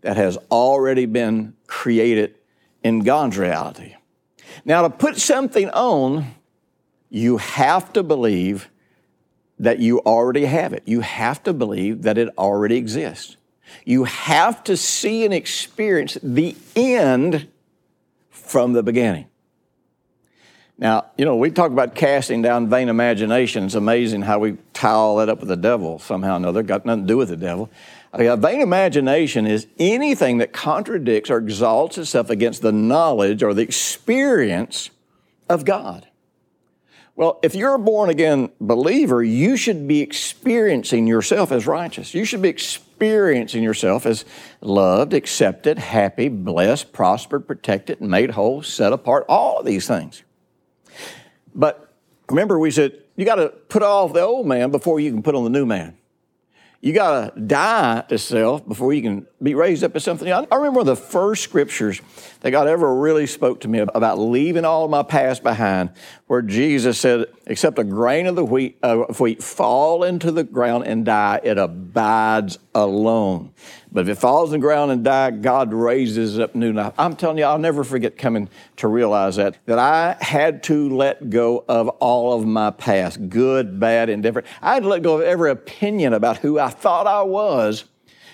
that 0.00 0.16
has 0.16 0.38
already 0.50 1.06
been 1.06 1.54
created 1.66 2.34
in 2.82 3.00
God's 3.00 3.36
reality. 3.36 3.96
Now, 4.64 4.82
to 4.82 4.90
put 4.90 5.18
something 5.18 5.68
on, 5.70 6.34
you 7.10 7.36
have 7.36 7.92
to 7.92 8.02
believe 8.02 8.70
that 9.58 9.78
you 9.78 9.98
already 10.00 10.46
have 10.46 10.72
it. 10.72 10.82
You 10.86 11.00
have 11.00 11.42
to 11.42 11.52
believe 11.52 12.02
that 12.02 12.16
it 12.16 12.30
already 12.38 12.76
exists. 12.76 13.36
You 13.84 14.04
have 14.04 14.64
to 14.64 14.76
see 14.76 15.24
and 15.24 15.34
experience 15.34 16.16
the 16.22 16.56
end 16.74 17.48
from 18.50 18.72
the 18.72 18.82
beginning. 18.82 19.26
Now, 20.76 21.06
you 21.16 21.24
know, 21.24 21.36
we 21.36 21.50
talk 21.50 21.70
about 21.70 21.94
casting 21.94 22.42
down 22.42 22.68
vain 22.68 22.88
imagination. 22.88 23.64
It's 23.64 23.74
amazing 23.74 24.22
how 24.22 24.38
we 24.38 24.56
tie 24.72 24.90
all 24.90 25.16
that 25.16 25.28
up 25.28 25.38
with 25.38 25.48
the 25.48 25.56
devil 25.56 25.98
somehow 25.98 26.34
or 26.34 26.36
another. 26.38 26.62
Got 26.62 26.86
nothing 26.86 27.02
to 27.02 27.06
do 27.06 27.16
with 27.16 27.28
the 27.28 27.36
devil. 27.36 27.70
Uh, 28.12 28.24
a 28.24 28.36
vain 28.36 28.60
imagination 28.60 29.46
is 29.46 29.66
anything 29.78 30.38
that 30.38 30.52
contradicts 30.52 31.30
or 31.30 31.36
exalts 31.36 31.98
itself 31.98 32.30
against 32.30 32.62
the 32.62 32.72
knowledge 32.72 33.42
or 33.42 33.54
the 33.54 33.62
experience 33.62 34.90
of 35.48 35.64
God. 35.64 36.08
Well, 37.14 37.38
if 37.42 37.54
you're 37.54 37.74
a 37.74 37.78
born 37.78 38.08
again 38.08 38.50
believer, 38.60 39.22
you 39.22 39.58
should 39.58 39.86
be 39.86 40.00
experiencing 40.00 41.06
yourself 41.06 41.52
as 41.52 41.66
righteous. 41.66 42.14
You 42.14 42.24
should 42.24 42.42
be 42.42 42.48
experiencing 42.48 42.89
yourself 43.02 44.06
as 44.06 44.24
loved, 44.60 45.14
accepted, 45.14 45.78
happy, 45.78 46.28
blessed, 46.28 46.92
prospered, 46.92 47.46
protected, 47.46 48.00
made 48.00 48.30
whole, 48.32 48.62
set 48.62 48.92
apart, 48.92 49.24
all 49.28 49.58
of 49.58 49.66
these 49.66 49.86
things. 49.86 50.22
But 51.54 51.92
remember, 52.28 52.58
we 52.58 52.70
said 52.70 53.02
you 53.16 53.24
got 53.24 53.36
to 53.36 53.48
put 53.48 53.82
off 53.82 54.12
the 54.12 54.22
old 54.22 54.46
man 54.46 54.70
before 54.70 55.00
you 55.00 55.10
can 55.10 55.22
put 55.22 55.34
on 55.34 55.44
the 55.44 55.50
new 55.50 55.66
man. 55.66 55.96
You 56.82 56.94
got 56.94 57.34
to 57.34 57.40
die 57.40 58.04
to 58.08 58.16
self 58.16 58.66
before 58.66 58.94
you 58.94 59.02
can 59.02 59.26
be 59.42 59.54
raised 59.54 59.84
up 59.84 59.92
to 59.92 60.00
something. 60.00 60.32
I 60.32 60.46
remember 60.50 60.78
one 60.78 60.80
of 60.80 60.86
the 60.86 60.96
first 60.96 61.44
scriptures 61.44 62.00
that 62.40 62.52
God 62.52 62.68
ever 62.68 62.94
really 62.94 63.26
spoke 63.26 63.60
to 63.60 63.68
me 63.68 63.80
about 63.80 64.18
leaving 64.18 64.64
all 64.64 64.88
my 64.88 65.02
past 65.02 65.42
behind, 65.42 65.90
where 66.26 66.40
Jesus 66.40 66.98
said, 66.98 67.26
Except 67.46 67.78
a 67.78 67.84
grain 67.84 68.26
of 68.26 68.34
the 68.34 68.44
wheat, 68.44 68.78
uh, 68.82 68.96
wheat 69.18 69.42
fall 69.42 70.04
into 70.04 70.32
the 70.32 70.42
ground 70.42 70.86
and 70.86 71.04
die, 71.04 71.40
it 71.42 71.58
abides 71.58 72.58
alone. 72.74 73.52
But 73.92 74.08
if 74.08 74.16
it 74.16 74.20
falls 74.20 74.52
in 74.52 74.60
the 74.60 74.66
ground 74.66 74.92
and 74.92 75.02
die, 75.02 75.32
God 75.32 75.72
raises 75.72 76.38
up 76.38 76.54
new 76.54 76.72
life. 76.72 76.94
I'm 76.96 77.16
telling 77.16 77.38
you, 77.38 77.44
I'll 77.44 77.58
never 77.58 77.82
forget 77.82 78.16
coming 78.16 78.48
to 78.76 78.86
realize 78.86 79.36
that, 79.36 79.56
that 79.66 79.80
I 79.80 80.16
had 80.20 80.62
to 80.64 80.88
let 80.94 81.28
go 81.28 81.64
of 81.68 81.88
all 81.88 82.38
of 82.38 82.46
my 82.46 82.70
past, 82.70 83.28
good, 83.28 83.80
bad, 83.80 84.08
indifferent. 84.08 84.46
I 84.62 84.74
had 84.74 84.84
to 84.84 84.88
let 84.88 85.02
go 85.02 85.16
of 85.16 85.22
every 85.22 85.50
opinion 85.50 86.12
about 86.12 86.38
who 86.38 86.58
I 86.58 86.68
thought 86.68 87.08
I 87.08 87.22
was 87.22 87.84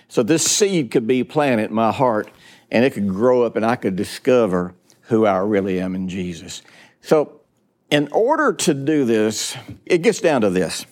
so 0.09 0.23
this 0.23 0.45
seed 0.45 0.91
could 0.91 1.07
be 1.07 1.25
planted 1.25 1.71
in 1.71 1.75
my 1.75 1.93
heart 1.93 2.29
and 2.71 2.85
it 2.85 2.93
could 2.93 3.09
grow 3.09 3.43
up 3.43 3.57
and 3.57 3.65
I 3.65 3.77
could 3.77 3.97
discover 3.97 4.75
who 5.03 5.27
I 5.27 5.39
really 5.39 5.81
am 5.81 5.95
in 5.95 6.09
Jesus. 6.09 6.63
So, 7.01 7.41
in 7.91 8.09
order 8.11 8.53
to 8.53 8.75
do 8.75 9.05
this, 9.05 9.57
it 9.85 9.99
gets 9.99 10.21
down 10.21 10.41
to 10.41 10.51
this. 10.51 10.85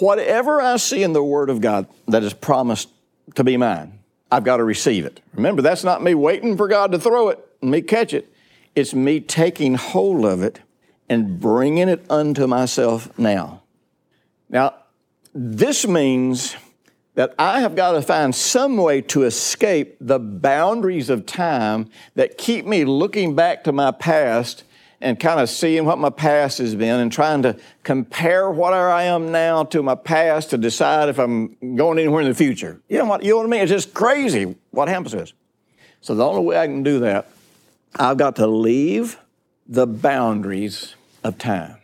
Whatever 0.00 0.60
I 0.60 0.76
see 0.78 1.04
in 1.04 1.12
the 1.12 1.22
Word 1.22 1.48
of 1.48 1.60
God 1.60 1.86
that 2.08 2.24
is 2.24 2.34
promised 2.34 2.88
to 3.34 3.44
be 3.44 3.56
mine, 3.56 3.98
I've 4.30 4.44
got 4.44 4.58
to 4.58 4.64
receive 4.64 5.04
it. 5.04 5.20
Remember, 5.34 5.62
that's 5.62 5.84
not 5.84 6.02
me 6.02 6.14
waiting 6.14 6.56
for 6.56 6.68
God 6.68 6.92
to 6.92 6.98
throw 6.98 7.28
it 7.28 7.38
and 7.60 7.70
me 7.70 7.82
catch 7.82 8.12
it. 8.12 8.32
It's 8.74 8.94
me 8.94 9.20
taking 9.20 9.74
hold 9.74 10.24
of 10.24 10.42
it 10.42 10.60
and 11.08 11.40
bringing 11.40 11.88
it 11.88 12.04
unto 12.10 12.46
myself 12.46 13.16
now. 13.18 13.62
Now, 14.48 14.74
this 15.34 15.86
means 15.86 16.56
that 17.14 17.34
I 17.38 17.60
have 17.60 17.74
got 17.74 17.92
to 17.92 18.02
find 18.02 18.34
some 18.34 18.76
way 18.76 19.00
to 19.02 19.22
escape 19.22 19.96
the 20.00 20.18
boundaries 20.18 21.08
of 21.08 21.24
time 21.24 21.88
that 22.14 22.36
keep 22.36 22.66
me 22.66 22.84
looking 22.84 23.34
back 23.34 23.64
to 23.64 23.72
my 23.72 23.90
past 23.90 24.64
and 25.00 25.20
kind 25.20 25.40
of 25.40 25.50
seeing 25.50 25.84
what 25.84 25.98
my 25.98 26.10
past 26.10 26.58
has 26.58 26.74
been 26.74 27.00
and 27.00 27.12
trying 27.12 27.42
to 27.42 27.56
compare 27.82 28.50
what 28.50 28.72
I 28.72 29.04
am 29.04 29.30
now 29.30 29.64
to 29.64 29.82
my 29.82 29.94
past 29.94 30.50
to 30.50 30.58
decide 30.58 31.08
if 31.08 31.18
I'm 31.18 31.56
going 31.76 31.98
anywhere 31.98 32.22
in 32.22 32.28
the 32.28 32.34
future. 32.34 32.80
You 32.88 32.98
know 32.98 33.04
what, 33.04 33.22
you 33.22 33.30
know 33.30 33.38
what 33.38 33.46
I 33.46 33.50
mean? 33.50 33.60
It's 33.60 33.70
just 33.70 33.92
crazy 33.92 34.56
what 34.70 34.88
happens 34.88 35.12
to 35.12 35.22
us. 35.22 35.32
So 36.00 36.14
the 36.14 36.24
only 36.24 36.42
way 36.42 36.58
I 36.58 36.66
can 36.66 36.82
do 36.82 37.00
that, 37.00 37.28
I've 37.96 38.16
got 38.16 38.36
to 38.36 38.46
leave 38.46 39.18
the 39.68 39.86
boundaries 39.86 40.94
of 41.24 41.38
time. 41.38 41.76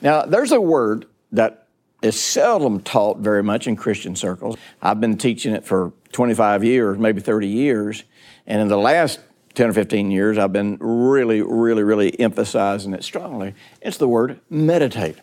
Now, 0.00 0.22
there's 0.22 0.52
a 0.52 0.60
word 0.60 1.06
that 1.32 1.66
is 2.02 2.20
seldom 2.20 2.80
taught 2.80 3.18
very 3.18 3.42
much 3.42 3.66
in 3.66 3.76
Christian 3.76 4.16
circles. 4.16 4.56
I've 4.80 5.00
been 5.00 5.16
teaching 5.16 5.54
it 5.54 5.64
for 5.64 5.92
25 6.12 6.64
years, 6.64 6.98
maybe 6.98 7.20
30 7.20 7.46
years, 7.46 8.04
and 8.46 8.60
in 8.60 8.68
the 8.68 8.76
last 8.76 9.20
10 9.54 9.70
or 9.70 9.72
15 9.72 10.10
years, 10.10 10.38
I've 10.38 10.52
been 10.52 10.78
really, 10.80 11.42
really, 11.42 11.82
really 11.82 12.18
emphasizing 12.18 12.94
it 12.94 13.04
strongly. 13.04 13.54
It's 13.80 13.98
the 13.98 14.08
word 14.08 14.40
meditate. 14.48 15.16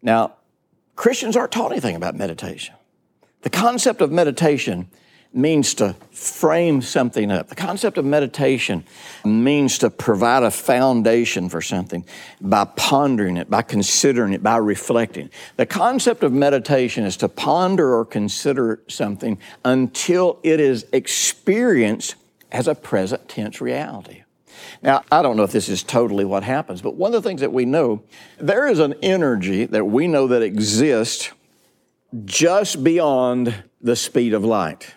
Now, 0.00 0.34
Christians 0.96 1.36
aren't 1.36 1.52
taught 1.52 1.72
anything 1.72 1.96
about 1.96 2.14
meditation. 2.14 2.74
The 3.42 3.50
concept 3.50 4.00
of 4.00 4.10
meditation 4.10 4.88
means 5.34 5.74
to 5.74 5.94
frame 6.10 6.82
something 6.82 7.30
up. 7.30 7.48
The 7.48 7.54
concept 7.54 7.96
of 7.96 8.04
meditation 8.04 8.84
means 9.24 9.78
to 9.78 9.88
provide 9.90 10.42
a 10.42 10.50
foundation 10.50 11.48
for 11.48 11.62
something 11.62 12.04
by 12.40 12.64
pondering 12.64 13.38
it, 13.38 13.48
by 13.48 13.62
considering 13.62 14.34
it, 14.34 14.42
by 14.42 14.58
reflecting. 14.58 15.30
The 15.56 15.66
concept 15.66 16.22
of 16.22 16.32
meditation 16.32 17.04
is 17.04 17.16
to 17.18 17.28
ponder 17.28 17.94
or 17.94 18.04
consider 18.04 18.82
something 18.88 19.38
until 19.64 20.38
it 20.42 20.60
is 20.60 20.86
experienced 20.92 22.16
as 22.52 22.68
a 22.68 22.74
present 22.74 23.28
tense 23.28 23.60
reality. 23.60 24.22
Now, 24.82 25.02
I 25.10 25.22
don't 25.22 25.36
know 25.36 25.42
if 25.42 25.52
this 25.52 25.68
is 25.68 25.82
totally 25.82 26.24
what 26.24 26.44
happens, 26.44 26.82
but 26.82 26.94
one 26.94 27.14
of 27.14 27.22
the 27.22 27.28
things 27.28 27.40
that 27.40 27.52
we 27.52 27.64
know, 27.64 28.02
there 28.38 28.68
is 28.68 28.78
an 28.78 28.94
energy 29.02 29.64
that 29.66 29.84
we 29.84 30.06
know 30.06 30.28
that 30.28 30.42
exists 30.42 31.32
just 32.24 32.84
beyond 32.84 33.64
the 33.80 33.96
speed 33.96 34.34
of 34.34 34.44
light. 34.44 34.94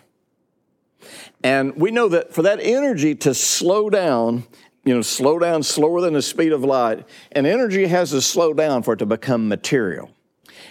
And 1.42 1.74
we 1.76 1.90
know 1.90 2.08
that 2.08 2.34
for 2.34 2.42
that 2.42 2.60
energy 2.60 3.14
to 3.16 3.32
slow 3.32 3.88
down, 3.88 4.44
you 4.84 4.94
know, 4.94 5.02
slow 5.02 5.38
down 5.38 5.62
slower 5.62 6.00
than 6.00 6.14
the 6.14 6.22
speed 6.22 6.52
of 6.52 6.62
light, 6.62 7.06
and 7.32 7.46
energy 7.46 7.86
has 7.86 8.10
to 8.10 8.20
slow 8.20 8.52
down 8.52 8.82
for 8.82 8.94
it 8.94 8.98
to 8.98 9.06
become 9.06 9.48
material. 9.48 10.10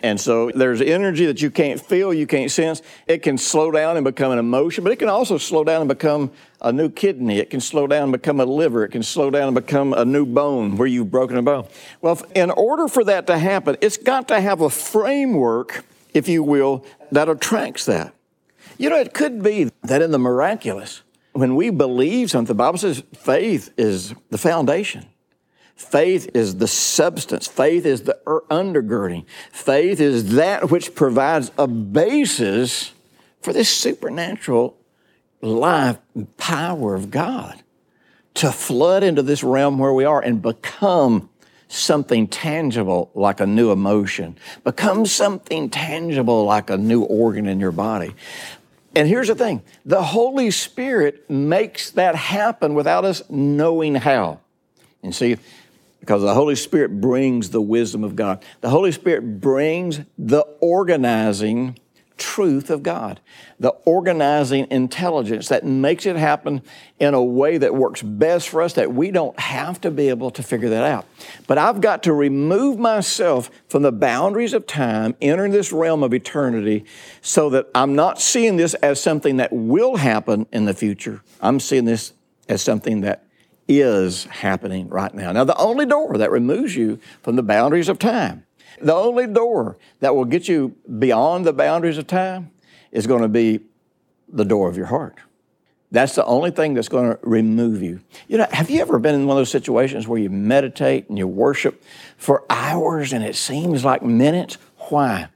And 0.03 0.19
so 0.19 0.51
there's 0.53 0.81
energy 0.81 1.25
that 1.25 1.41
you 1.41 1.49
can't 1.49 1.81
feel, 1.81 2.13
you 2.13 2.27
can't 2.27 2.51
sense. 2.51 2.81
It 3.07 3.23
can 3.23 3.37
slow 3.37 3.71
down 3.71 3.97
and 3.97 4.03
become 4.03 4.31
an 4.31 4.39
emotion, 4.39 4.83
but 4.83 4.93
it 4.93 4.97
can 4.97 5.09
also 5.09 5.37
slow 5.37 5.63
down 5.63 5.81
and 5.81 5.89
become 5.89 6.31
a 6.61 6.71
new 6.71 6.89
kidney. 6.89 7.39
It 7.39 7.49
can 7.49 7.61
slow 7.61 7.87
down 7.87 8.03
and 8.03 8.11
become 8.11 8.39
a 8.39 8.45
liver. 8.45 8.83
It 8.83 8.89
can 8.89 9.03
slow 9.03 9.29
down 9.29 9.47
and 9.47 9.55
become 9.55 9.93
a 9.93 10.05
new 10.05 10.25
bone 10.25 10.77
where 10.77 10.87
you've 10.87 11.11
broken 11.11 11.37
a 11.37 11.41
bone. 11.41 11.67
Well, 12.01 12.21
in 12.35 12.51
order 12.51 12.87
for 12.87 13.03
that 13.05 13.27
to 13.27 13.37
happen, 13.37 13.77
it's 13.81 13.97
got 13.97 14.27
to 14.29 14.39
have 14.39 14.61
a 14.61 14.69
framework, 14.69 15.85
if 16.13 16.27
you 16.27 16.43
will, 16.43 16.85
that 17.11 17.29
attracts 17.29 17.85
that. 17.85 18.13
You 18.77 18.89
know, 18.89 18.99
it 18.99 19.13
could 19.13 19.41
be 19.41 19.71
that 19.83 20.01
in 20.01 20.11
the 20.11 20.19
miraculous, 20.19 21.01
when 21.33 21.55
we 21.55 21.69
believe 21.69 22.31
something, 22.31 22.47
the 22.47 22.55
Bible 22.55 22.77
says 22.77 23.03
faith 23.13 23.73
is 23.77 24.13
the 24.29 24.37
foundation. 24.37 25.05
Faith 25.75 26.29
is 26.33 26.57
the 26.57 26.67
substance. 26.67 27.47
Faith 27.47 27.85
is 27.85 28.03
the 28.03 28.17
undergirding. 28.49 29.25
Faith 29.51 29.99
is 29.99 30.35
that 30.35 30.71
which 30.71 30.95
provides 30.95 31.51
a 31.57 31.67
basis 31.67 32.93
for 33.41 33.51
this 33.51 33.69
supernatural 33.69 34.77
life 35.41 35.97
and 36.15 36.35
power 36.37 36.95
of 36.95 37.11
God 37.11 37.61
to 38.35 38.51
flood 38.51 39.03
into 39.03 39.21
this 39.21 39.43
realm 39.43 39.77
where 39.77 39.93
we 39.93 40.05
are 40.05 40.21
and 40.21 40.41
become 40.41 41.29
something 41.67 42.27
tangible 42.27 43.11
like 43.13 43.39
a 43.39 43.45
new 43.45 43.71
emotion, 43.71 44.37
become 44.63 45.05
something 45.05 45.69
tangible 45.69 46.45
like 46.45 46.69
a 46.69 46.77
new 46.77 47.03
organ 47.03 47.47
in 47.47 47.59
your 47.59 47.71
body. 47.71 48.13
And 48.95 49.07
here's 49.07 49.27
the 49.27 49.35
thing 49.35 49.61
the 49.85 50.03
Holy 50.03 50.51
Spirit 50.51 51.29
makes 51.29 51.91
that 51.91 52.15
happen 52.15 52.75
without 52.75 53.03
us 53.03 53.21
knowing 53.29 53.95
how. 53.95 54.39
And 55.03 55.13
see, 55.13 55.37
because 56.05 56.21
the 56.21 56.35
Holy 56.35 56.55
Spirit 56.55 57.01
brings 57.01 57.49
the 57.49 57.61
wisdom 57.61 58.03
of 58.03 58.15
God. 58.15 58.45
The 58.61 58.69
Holy 58.69 58.91
Spirit 58.91 59.41
brings 59.41 60.01
the 60.19 60.41
organizing 60.61 61.79
truth 62.17 62.69
of 62.69 62.83
God, 62.83 63.19
the 63.59 63.71
organizing 63.85 64.67
intelligence 64.69 65.49
that 65.49 65.65
makes 65.65 66.05
it 66.05 66.15
happen 66.15 66.61
in 66.99 67.15
a 67.15 67.23
way 67.23 67.57
that 67.57 67.73
works 67.73 68.03
best 68.03 68.49
for 68.49 68.61
us, 68.61 68.73
that 68.73 68.93
we 68.93 69.09
don't 69.09 69.37
have 69.39 69.81
to 69.81 69.89
be 69.89 70.09
able 70.09 70.29
to 70.29 70.43
figure 70.43 70.69
that 70.69 70.83
out. 70.83 71.07
But 71.47 71.57
I've 71.57 71.81
got 71.81 72.03
to 72.03 72.13
remove 72.13 72.77
myself 72.77 73.49
from 73.67 73.81
the 73.81 73.91
boundaries 73.91 74.53
of 74.53 74.67
time, 74.67 75.15
enter 75.19 75.49
this 75.49 75.73
realm 75.73 76.03
of 76.03 76.13
eternity, 76.13 76.85
so 77.21 77.49
that 77.49 77.67
I'm 77.73 77.95
not 77.95 78.21
seeing 78.21 78.57
this 78.57 78.75
as 78.75 79.01
something 79.01 79.37
that 79.37 79.51
will 79.51 79.95
happen 79.95 80.45
in 80.51 80.65
the 80.65 80.73
future. 80.75 81.21
I'm 81.41 81.59
seeing 81.59 81.85
this 81.85 82.13
as 82.47 82.61
something 82.61 83.01
that 83.01 83.25
is 83.67 84.25
happening 84.25 84.89
right 84.89 85.13
now. 85.13 85.31
Now, 85.31 85.43
the 85.43 85.57
only 85.57 85.85
door 85.85 86.17
that 86.17 86.31
removes 86.31 86.75
you 86.75 86.99
from 87.21 87.35
the 87.35 87.43
boundaries 87.43 87.89
of 87.89 87.99
time, 87.99 88.45
the 88.81 88.93
only 88.93 89.27
door 89.27 89.77
that 89.99 90.15
will 90.15 90.25
get 90.25 90.47
you 90.47 90.75
beyond 90.99 91.45
the 91.45 91.53
boundaries 91.53 91.97
of 91.97 92.07
time 92.07 92.51
is 92.91 93.07
going 93.07 93.21
to 93.21 93.27
be 93.27 93.61
the 94.29 94.45
door 94.45 94.69
of 94.69 94.77
your 94.77 94.87
heart. 94.87 95.15
That's 95.91 96.15
the 96.15 96.25
only 96.25 96.51
thing 96.51 96.73
that's 96.73 96.89
going 96.89 97.11
to 97.11 97.19
remove 97.21 97.81
you. 97.81 98.01
You 98.27 98.39
know, 98.39 98.47
have 98.51 98.69
you 98.69 98.81
ever 98.81 98.99
been 98.99 99.15
in 99.15 99.27
one 99.27 99.37
of 99.37 99.39
those 99.39 99.51
situations 99.51 100.07
where 100.07 100.19
you 100.19 100.29
meditate 100.29 101.07
and 101.09 101.17
you 101.17 101.27
worship 101.27 101.83
for 102.17 102.43
hours 102.49 103.13
and 103.13 103.23
it 103.23 103.35
seems 103.35 103.85
like 103.85 104.03
minutes? 104.03 104.57
Why? 104.89 105.29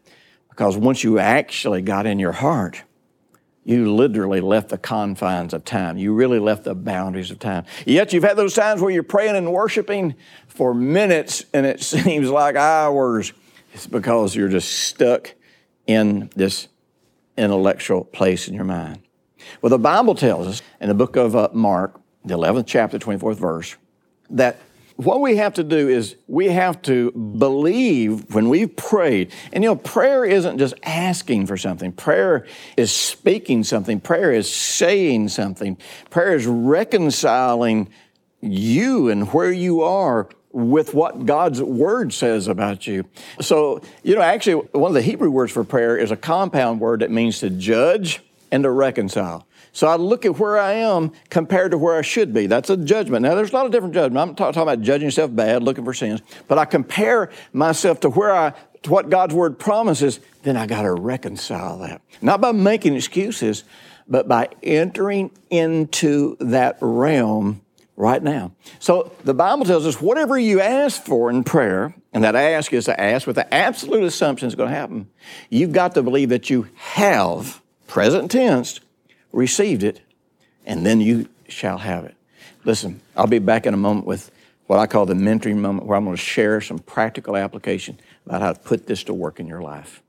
Because 0.49 0.75
once 0.75 1.03
you 1.03 1.19
actually 1.19 1.81
got 1.81 2.05
in 2.05 2.19
your 2.19 2.33
heart, 2.33 2.83
you 3.69 3.93
literally 3.93 4.41
left 4.41 4.69
the 4.69 4.79
confines 4.79 5.53
of 5.53 5.63
time. 5.63 5.95
You 5.95 6.15
really 6.15 6.39
left 6.39 6.63
the 6.63 6.73
boundaries 6.73 7.29
of 7.29 7.38
time. 7.38 7.65
Yet 7.86 8.12
you've 8.13 8.23
had 8.23 8.36
those 8.36 8.55
times 8.55 8.82
where 8.82 8.89
you're 8.89 9.03
praying 9.03 9.36
and 9.36 9.53
worshiping 9.53 10.15
for 10.47 10.73
minutes 10.73 11.45
and 11.53 11.67
it 11.67 11.79
seems 11.84 12.32
like 12.32 12.55
hours. 12.55 13.32
It's 13.75 13.86
because 13.86 14.36
you're 14.36 14.49
just 14.49 14.71
stuck 14.71 15.36
in 15.86 16.32
this 16.36 16.67
intellectual 17.38 18.05
place 18.05 18.47
in 18.47 18.55
your 18.55 18.63
mind. 18.63 19.03
Well, 19.62 19.69
the 19.69 19.77
Bible 19.77 20.15
tells 20.15 20.47
us 20.47 20.62
in 20.82 20.89
the 20.89 20.95
book 20.95 21.15
of 21.15 21.36
uh, 21.36 21.49
Mark, 21.53 22.01
the 22.25 22.34
11th 22.34 22.65
chapter, 22.65 22.97
24th 22.97 23.38
verse, 23.38 23.75
that 24.32 24.58
what 24.99 25.21
we 25.21 25.38
have 25.38 25.53
to 25.53 25.63
do 25.63 25.88
is 25.88 26.17
we 26.27 26.47
have 26.47 26.81
to 26.81 27.12
believe 27.12 28.35
when 28.35 28.49
we've 28.49 28.75
prayed. 28.75 29.31
And 29.53 29.63
you 29.63 29.69
know, 29.69 29.77
prayer 29.77 30.25
isn't 30.25 30.57
just 30.57 30.73
asking 30.83 31.45
for 31.47 31.55
something, 31.55 31.93
prayer 31.93 32.45
is 32.75 32.91
speaking 32.91 33.63
something, 33.63 34.01
prayer 34.01 34.33
is 34.33 34.53
saying 34.53 35.29
something, 35.29 35.77
prayer 36.09 36.35
is 36.35 36.45
reconciling 36.45 37.88
you 38.41 39.07
and 39.07 39.31
where 39.31 39.53
you 39.53 39.83
are 39.83 40.27
with 40.51 40.93
what 40.93 41.25
God's 41.25 41.63
word 41.63 42.12
says 42.12 42.49
about 42.49 42.85
you. 42.85 43.05
So, 43.39 43.81
you 44.03 44.15
know, 44.15 44.21
actually, 44.21 44.67
one 44.73 44.89
of 44.89 44.95
the 44.95 45.01
Hebrew 45.01 45.29
words 45.29 45.53
for 45.53 45.63
prayer 45.63 45.95
is 45.95 46.12
a 46.12 46.17
compound 46.17 46.81
word 46.81 46.99
that 46.99 47.12
means 47.12 47.39
to 47.39 47.49
judge 47.49 48.21
and 48.51 48.63
to 48.63 48.69
reconcile. 48.69 49.47
So 49.71 49.88
I 49.88 49.95
look 49.95 50.25
at 50.25 50.39
where 50.39 50.58
I 50.58 50.73
am 50.73 51.12
compared 51.29 51.71
to 51.71 51.77
where 51.77 51.97
I 51.97 52.01
should 52.01 52.34
be. 52.34 52.47
That's 52.47 52.69
a 52.69 52.77
judgment. 52.77 53.23
Now, 53.23 53.36
there's 53.36 53.51
a 53.51 53.55
lot 53.55 53.65
of 53.65 53.71
different 53.71 53.93
judgment. 53.93 54.29
I'm 54.29 54.36
talking 54.36 54.62
about 54.62 54.82
judging 54.82 55.08
yourself 55.08 55.36
bad, 55.36 55.63
looking 55.63 55.86
for 55.86 55.93
sins, 55.93 56.21
but 56.47 56.58
I 56.58 56.65
compare 56.65 57.29
myself 57.53 57.99
to 58.01 58.10
where 58.10 58.34
I, 58.34 58.53
to 58.84 58.89
what 58.89 59.10
God's 59.10 59.34
word 59.34 59.60
promises, 59.60 60.19
then 60.43 60.58
I 60.58 60.65
got 60.65 60.84
to 60.84 60.93
reconcile 60.93 61.79
that. 61.79 62.01
Not 62.21 62.41
by 62.41 62.51
making 62.51 62.95
excuses, 62.95 63.63
but 64.08 64.27
by 64.27 64.49
entering 64.63 65.32
into 65.49 66.36
that 66.39 66.77
realm 66.82 67.62
right 67.95 68.23
now. 68.23 68.53
So 68.79 69.12
the 69.25 69.34
Bible 69.34 69.65
tells 69.65 69.86
us 69.86 70.01
whatever 70.01 70.39
you 70.39 70.62
ask 70.62 71.03
for 71.03 71.29
in 71.29 71.43
prayer, 71.43 71.93
and 72.13 72.23
that 72.23 72.36
ask 72.36 72.73
is 72.73 72.86
to 72.86 72.99
ask 72.99 73.27
with 73.27 73.36
the 73.36 73.53
absolute 73.53 74.03
assumption 74.03 74.47
it's 74.47 74.55
going 74.55 74.69
to 74.69 74.75
happen, 74.75 75.10
you've 75.49 75.73
got 75.73 75.93
to 75.95 76.01
believe 76.01 76.29
that 76.29 76.49
you 76.49 76.67
have, 76.75 77.62
present 77.88 78.32
tense, 78.32 78.79
received 79.31 79.83
it, 79.83 80.01
and 80.65 80.85
then 80.85 81.01
you 81.01 81.27
shall 81.47 81.79
have 81.79 82.05
it. 82.05 82.15
Listen, 82.65 83.01
I'll 83.15 83.27
be 83.27 83.39
back 83.39 83.65
in 83.65 83.73
a 83.73 83.77
moment 83.77 84.05
with 84.05 84.31
what 84.67 84.79
I 84.79 84.85
call 84.85 85.05
the 85.05 85.15
mentoring 85.15 85.57
moment 85.57 85.87
where 85.87 85.97
I'm 85.97 86.05
going 86.05 86.15
to 86.15 86.21
share 86.21 86.61
some 86.61 86.77
practical 86.79 87.35
application 87.35 87.99
about 88.25 88.41
how 88.41 88.53
to 88.53 88.59
put 88.59 88.85
this 88.85 89.03
to 89.05 89.13
work 89.13 89.39
in 89.39 89.47
your 89.47 89.61
life. 89.61 90.03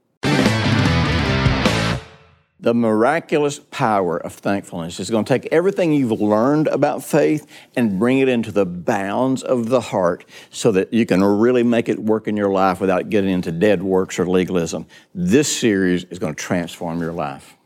The 2.63 2.75
miraculous 2.75 3.59
power 3.71 4.19
of 4.19 4.35
thankfulness 4.35 5.01
is 5.01 5.09
going 5.09 5.25
to 5.25 5.33
take 5.33 5.51
everything 5.51 5.95
you've 5.95 6.21
learned 6.21 6.67
about 6.67 7.03
faith 7.03 7.47
and 7.75 7.99
bring 7.99 8.19
it 8.19 8.29
into 8.29 8.53
the 8.53 8.67
bounds 8.67 9.43
of 9.43 9.71
the 9.71 9.81
heart 9.81 10.27
so 10.51 10.71
that 10.73 10.93
you 10.93 11.07
can 11.07 11.25
really 11.25 11.63
make 11.63 11.89
it 11.89 11.99
work 11.99 12.29
in 12.29 12.37
your 12.37 12.51
life 12.51 12.79
without 12.79 13.09
getting 13.09 13.31
into 13.31 13.51
dead 13.51 13.83
works 13.83 14.19
or 14.19 14.27
legalism. 14.27 14.85
This 15.15 15.49
series 15.49 16.05
is 16.05 16.19
going 16.19 16.35
to 16.35 16.39
transform 16.39 17.01
your 17.01 17.13
life. 17.13 17.57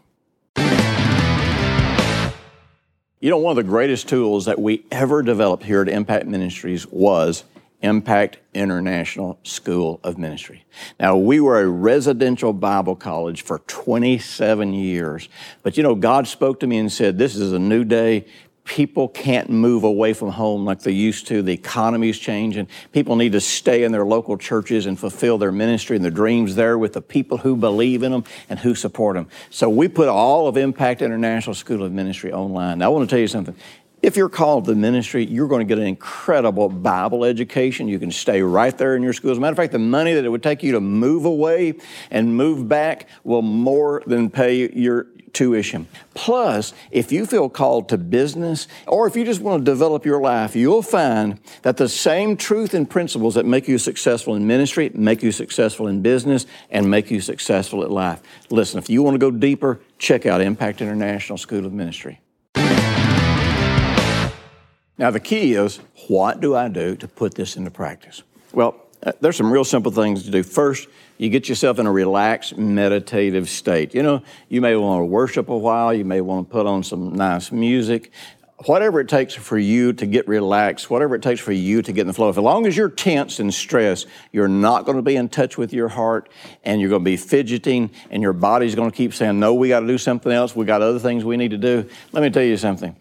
You 3.24 3.30
know, 3.30 3.38
one 3.38 3.52
of 3.52 3.56
the 3.56 3.70
greatest 3.70 4.06
tools 4.06 4.44
that 4.44 4.60
we 4.60 4.84
ever 4.92 5.22
developed 5.22 5.64
here 5.64 5.80
at 5.80 5.88
Impact 5.88 6.26
Ministries 6.26 6.86
was 6.86 7.44
Impact 7.80 8.36
International 8.52 9.38
School 9.44 9.98
of 10.04 10.18
Ministry. 10.18 10.66
Now, 11.00 11.16
we 11.16 11.40
were 11.40 11.58
a 11.58 11.66
residential 11.66 12.52
Bible 12.52 12.94
college 12.94 13.40
for 13.40 13.60
27 13.60 14.74
years, 14.74 15.30
but 15.62 15.78
you 15.78 15.82
know, 15.82 15.94
God 15.94 16.28
spoke 16.28 16.60
to 16.60 16.66
me 16.66 16.76
and 16.76 16.92
said, 16.92 17.16
This 17.16 17.34
is 17.34 17.52
a 17.54 17.58
new 17.58 17.82
day 17.82 18.26
people 18.64 19.08
can't 19.08 19.50
move 19.50 19.84
away 19.84 20.12
from 20.14 20.30
home 20.30 20.64
like 20.64 20.80
they 20.80 20.92
used 20.92 21.26
to. 21.28 21.42
The 21.42 21.52
economy 21.52 22.08
is 22.08 22.18
changing. 22.18 22.68
People 22.92 23.16
need 23.16 23.32
to 23.32 23.40
stay 23.40 23.84
in 23.84 23.92
their 23.92 24.06
local 24.06 24.38
churches 24.38 24.86
and 24.86 24.98
fulfill 24.98 25.38
their 25.38 25.52
ministry 25.52 25.96
and 25.96 26.04
their 26.04 26.10
dreams 26.10 26.54
there 26.54 26.78
with 26.78 26.94
the 26.94 27.02
people 27.02 27.38
who 27.38 27.56
believe 27.56 28.02
in 28.02 28.10
them 28.10 28.24
and 28.48 28.58
who 28.58 28.74
support 28.74 29.16
them. 29.16 29.28
So 29.50 29.68
we 29.68 29.88
put 29.88 30.08
all 30.08 30.48
of 30.48 30.56
Impact 30.56 31.02
International 31.02 31.54
School 31.54 31.84
of 31.84 31.92
Ministry 31.92 32.32
online. 32.32 32.78
Now, 32.78 32.86
I 32.86 32.88
want 32.88 33.08
to 33.08 33.14
tell 33.14 33.20
you 33.20 33.28
something. 33.28 33.54
If 34.04 34.18
you're 34.18 34.28
called 34.28 34.66
to 34.66 34.74
ministry, 34.74 35.24
you're 35.24 35.48
going 35.48 35.60
to 35.60 35.64
get 35.64 35.78
an 35.78 35.86
incredible 35.86 36.68
Bible 36.68 37.24
education. 37.24 37.88
You 37.88 37.98
can 37.98 38.10
stay 38.10 38.42
right 38.42 38.76
there 38.76 38.96
in 38.96 39.02
your 39.02 39.14
school. 39.14 39.30
As 39.30 39.38
a 39.38 39.40
matter 39.40 39.52
of 39.52 39.56
fact, 39.56 39.72
the 39.72 39.78
money 39.78 40.12
that 40.12 40.26
it 40.26 40.28
would 40.28 40.42
take 40.42 40.62
you 40.62 40.72
to 40.72 40.80
move 40.80 41.24
away 41.24 41.72
and 42.10 42.36
move 42.36 42.68
back 42.68 43.08
will 43.24 43.40
more 43.40 44.02
than 44.06 44.28
pay 44.28 44.70
your 44.74 45.06
tuition. 45.34 45.86
Plus, 46.14 46.72
if 46.90 47.12
you 47.12 47.26
feel 47.26 47.48
called 47.48 47.88
to 47.90 47.98
business, 47.98 48.66
or 48.86 49.06
if 49.06 49.16
you 49.16 49.24
just 49.24 49.40
want 49.40 49.64
to 49.64 49.70
develop 49.70 50.06
your 50.06 50.20
life, 50.20 50.56
you'll 50.56 50.82
find 50.82 51.38
that 51.62 51.76
the 51.76 51.88
same 51.88 52.36
truth 52.36 52.72
and 52.72 52.88
principles 52.88 53.34
that 53.34 53.44
make 53.44 53.68
you 53.68 53.76
successful 53.76 54.34
in 54.34 54.46
ministry, 54.46 54.90
make 54.94 55.22
you 55.22 55.32
successful 55.32 55.86
in 55.86 56.00
business, 56.00 56.46
and 56.70 56.90
make 56.90 57.10
you 57.10 57.20
successful 57.20 57.82
at 57.82 57.90
life. 57.90 58.22
Listen, 58.50 58.78
if 58.78 58.88
you 58.88 59.02
want 59.02 59.14
to 59.14 59.18
go 59.18 59.30
deeper, 59.30 59.80
check 59.98 60.24
out 60.24 60.40
Impact 60.40 60.80
International 60.80 61.36
School 61.36 61.66
of 61.66 61.72
Ministry. 61.72 62.20
Now, 64.96 65.10
the 65.10 65.20
key 65.20 65.54
is 65.54 65.80
what 66.08 66.40
do 66.40 66.54
I 66.54 66.68
do 66.68 66.94
to 66.96 67.08
put 67.08 67.34
this 67.34 67.56
into 67.56 67.70
practice? 67.70 68.22
Well, 68.52 68.83
Uh, 69.04 69.12
there's 69.20 69.36
some 69.36 69.52
real 69.52 69.64
simple 69.64 69.92
things 69.92 70.24
to 70.24 70.30
do. 70.30 70.42
First, 70.42 70.88
you 71.18 71.28
get 71.28 71.48
yourself 71.48 71.78
in 71.78 71.86
a 71.86 71.92
relaxed, 71.92 72.56
meditative 72.56 73.48
state. 73.48 73.94
You 73.94 74.02
know, 74.02 74.22
you 74.48 74.60
may 74.60 74.74
want 74.76 75.02
to 75.02 75.04
worship 75.04 75.48
a 75.48 75.56
while, 75.56 75.92
you 75.92 76.04
may 76.04 76.20
want 76.20 76.48
to 76.48 76.52
put 76.52 76.66
on 76.66 76.82
some 76.82 77.14
nice 77.14 77.52
music. 77.52 78.10
Whatever 78.66 79.00
it 79.00 79.08
takes 79.08 79.34
for 79.34 79.58
you 79.58 79.92
to 79.94 80.06
get 80.06 80.26
relaxed, 80.26 80.88
whatever 80.88 81.16
it 81.16 81.22
takes 81.22 81.40
for 81.40 81.52
you 81.52 81.82
to 81.82 81.92
get 81.92 82.02
in 82.02 82.06
the 82.06 82.14
flow. 82.14 82.30
If 82.30 82.38
as 82.38 82.42
long 82.42 82.66
as 82.66 82.76
you're 82.76 82.88
tense 82.88 83.38
and 83.38 83.52
stressed, 83.52 84.06
you're 84.32 84.48
not 84.48 84.86
going 84.86 84.96
to 84.96 85.02
be 85.02 85.16
in 85.16 85.28
touch 85.28 85.58
with 85.58 85.72
your 85.72 85.88
heart 85.88 86.30
and 86.64 86.80
you're 86.80 86.88
going 86.88 87.02
to 87.02 87.04
be 87.04 87.18
fidgeting 87.18 87.90
and 88.10 88.22
your 88.22 88.32
body's 88.32 88.74
going 88.74 88.90
to 88.90 88.96
keep 88.96 89.12
saying, 89.12 89.38
No, 89.38 89.52
we 89.52 89.68
got 89.68 89.80
to 89.80 89.86
do 89.86 89.98
something 89.98 90.32
else. 90.32 90.56
We 90.56 90.64
got 90.64 90.80
other 90.80 90.98
things 90.98 91.24
we 91.24 91.36
need 91.36 91.50
to 91.50 91.58
do. 91.58 91.86
Let 92.12 92.22
me 92.22 92.30
tell 92.30 92.44
you 92.44 92.56
something 92.56 92.96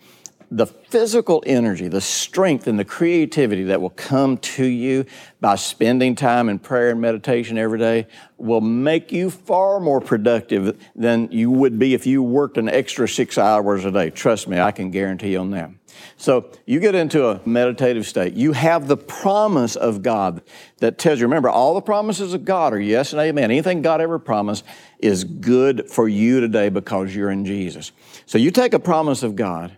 the 0.51 0.65
physical 0.65 1.43
energy, 1.45 1.87
the 1.87 2.01
strength, 2.01 2.67
and 2.67 2.77
the 2.77 2.85
creativity 2.85 3.63
that 3.63 3.81
will 3.81 3.89
come 3.91 4.37
to 4.37 4.65
you 4.65 5.05
by 5.41 5.55
spending 5.55 6.15
time 6.15 6.49
in 6.49 6.59
prayer 6.59 6.91
and 6.91 7.01
meditation 7.01 7.57
every 7.57 7.79
day 7.79 8.07
will 8.37 8.61
make 8.61 9.11
you 9.11 9.29
far 9.29 9.79
more 9.79 10.01
productive 10.01 10.77
than 10.95 11.31
you 11.31 11.49
would 11.49 11.79
be 11.79 11.93
if 11.93 12.05
you 12.05 12.21
worked 12.21 12.57
an 12.57 12.69
extra 12.69 13.07
six 13.07 13.37
hours 13.37 13.85
a 13.85 13.91
day. 13.91 14.09
Trust 14.09 14.47
me, 14.47 14.59
I 14.59 14.71
can 14.71 14.91
guarantee 14.91 15.31
you 15.31 15.39
on 15.39 15.51
that. 15.51 15.71
So 16.17 16.49
you 16.65 16.79
get 16.79 16.95
into 16.95 17.27
a 17.27 17.41
meditative 17.45 18.07
state. 18.07 18.33
You 18.33 18.53
have 18.53 18.87
the 18.87 18.97
promise 18.97 19.75
of 19.75 20.01
God 20.01 20.41
that 20.77 20.97
tells 20.97 21.19
you, 21.19 21.25
remember, 21.25 21.49
all 21.49 21.73
the 21.73 21.81
promises 21.81 22.33
of 22.33 22.45
God 22.45 22.73
are 22.73 22.79
yes 22.79 23.13
and 23.13 23.21
amen. 23.21 23.45
Anything 23.45 23.81
God 23.81 24.01
ever 24.01 24.19
promised 24.19 24.65
is 24.99 25.23
good 25.23 25.89
for 25.89 26.07
you 26.07 26.39
today 26.39 26.69
because 26.69 27.15
you're 27.15 27.31
in 27.31 27.45
Jesus. 27.45 27.91
So 28.25 28.37
you 28.37 28.51
take 28.51 28.73
a 28.73 28.79
promise 28.79 29.23
of 29.23 29.35
God 29.35 29.77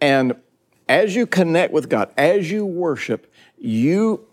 and 0.00 0.34
as 0.88 1.14
you 1.14 1.26
connect 1.26 1.72
with 1.72 1.88
God, 1.88 2.10
as 2.16 2.50
you 2.50 2.64
worship, 2.64 3.32
you 3.58 4.26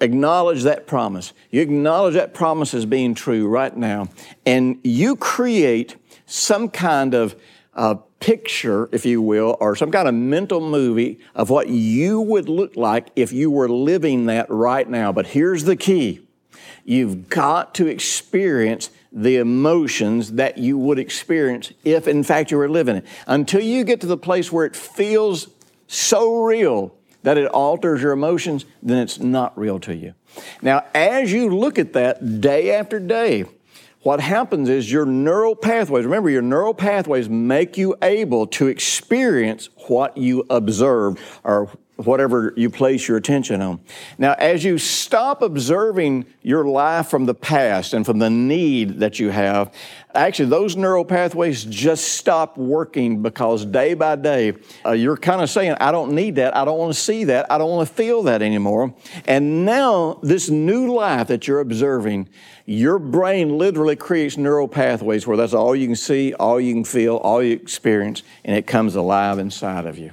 acknowledge 0.00 0.62
that 0.64 0.86
promise. 0.86 1.32
You 1.50 1.60
acknowledge 1.60 2.14
that 2.14 2.34
promise 2.34 2.74
as 2.74 2.84
being 2.84 3.14
true 3.14 3.46
right 3.46 3.74
now. 3.76 4.08
And 4.44 4.78
you 4.82 5.16
create 5.16 5.96
some 6.26 6.68
kind 6.68 7.14
of 7.14 7.36
uh, 7.74 7.96
picture, 8.20 8.88
if 8.92 9.04
you 9.04 9.20
will, 9.20 9.56
or 9.60 9.76
some 9.76 9.90
kind 9.90 10.08
of 10.08 10.14
mental 10.14 10.60
movie 10.60 11.18
of 11.34 11.50
what 11.50 11.68
you 11.68 12.20
would 12.20 12.48
look 12.48 12.76
like 12.76 13.08
if 13.16 13.32
you 13.32 13.50
were 13.50 13.68
living 13.68 14.26
that 14.26 14.46
right 14.48 14.88
now. 14.88 15.12
But 15.12 15.28
here's 15.28 15.64
the 15.64 15.76
key 15.76 16.26
you've 16.84 17.28
got 17.28 17.74
to 17.74 17.86
experience 17.86 18.90
the 19.14 19.36
emotions 19.36 20.32
that 20.32 20.58
you 20.58 20.76
would 20.76 20.98
experience 20.98 21.72
if, 21.84 22.08
in 22.08 22.24
fact, 22.24 22.50
you 22.50 22.58
were 22.58 22.68
living 22.68 22.96
it. 22.96 23.06
Until 23.26 23.62
you 23.62 23.84
get 23.84 24.00
to 24.00 24.06
the 24.08 24.16
place 24.18 24.50
where 24.50 24.66
it 24.66 24.74
feels 24.74 25.48
so 25.86 26.42
real 26.42 26.92
that 27.22 27.38
it 27.38 27.46
alters 27.46 28.02
your 28.02 28.12
emotions, 28.12 28.66
then 28.82 28.98
it's 28.98 29.20
not 29.20 29.56
real 29.56 29.78
to 29.78 29.94
you. 29.94 30.14
Now, 30.60 30.84
as 30.94 31.32
you 31.32 31.48
look 31.48 31.78
at 31.78 31.92
that 31.92 32.40
day 32.40 32.74
after 32.74 32.98
day, 32.98 33.44
what 34.02 34.20
happens 34.20 34.68
is 34.68 34.92
your 34.92 35.06
neural 35.06 35.56
pathways, 35.56 36.04
remember, 36.04 36.28
your 36.28 36.42
neural 36.42 36.74
pathways 36.74 37.28
make 37.28 37.78
you 37.78 37.96
able 38.02 38.46
to 38.48 38.66
experience 38.66 39.70
what 39.86 40.18
you 40.18 40.44
observe 40.50 41.18
or 41.42 41.70
whatever 41.96 42.52
you 42.56 42.68
place 42.68 43.06
your 43.06 43.16
attention 43.16 43.62
on. 43.62 43.80
Now, 44.18 44.34
as 44.34 44.64
you 44.64 44.78
stop 44.78 45.42
observing 45.42 46.26
your 46.42 46.64
life 46.64 47.08
from 47.08 47.26
the 47.26 47.34
past 47.34 47.94
and 47.94 48.04
from 48.04 48.18
the 48.18 48.30
need 48.30 48.98
that 48.98 49.20
you 49.20 49.30
have, 49.30 49.72
actually, 50.12 50.48
those 50.48 50.76
neural 50.76 51.04
pathways 51.04 51.64
just 51.64 52.16
stop 52.16 52.58
working 52.58 53.22
because 53.22 53.64
day 53.64 53.94
by 53.94 54.16
day, 54.16 54.54
uh, 54.84 54.90
you're 54.90 55.16
kind 55.16 55.40
of 55.40 55.48
saying, 55.48 55.76
I 55.80 55.92
don't 55.92 56.12
need 56.12 56.34
that. 56.36 56.56
I 56.56 56.64
don't 56.64 56.78
want 56.78 56.92
to 56.92 57.00
see 57.00 57.24
that. 57.24 57.50
I 57.50 57.58
don't 57.58 57.70
want 57.70 57.88
to 57.88 57.94
feel 57.94 58.24
that 58.24 58.42
anymore. 58.42 58.92
And 59.26 59.64
now, 59.64 60.18
this 60.22 60.50
new 60.50 60.92
life 60.92 61.28
that 61.28 61.46
you're 61.46 61.60
observing, 61.60 62.28
your 62.66 62.98
brain 62.98 63.56
literally 63.56 63.94
creates 63.94 64.36
neural 64.36 64.66
pathways 64.66 65.28
where 65.28 65.36
that's 65.36 65.54
all 65.54 65.76
you 65.76 65.86
can 65.86 65.96
see, 65.96 66.34
all 66.34 66.60
you 66.60 66.74
can 66.74 66.84
feel, 66.84 67.16
all 67.16 67.40
you 67.40 67.52
experience, 67.52 68.24
and 68.44 68.56
it 68.56 68.66
comes 68.66 68.96
alive 68.96 69.38
inside 69.38 69.86
of 69.86 69.96
you. 69.96 70.12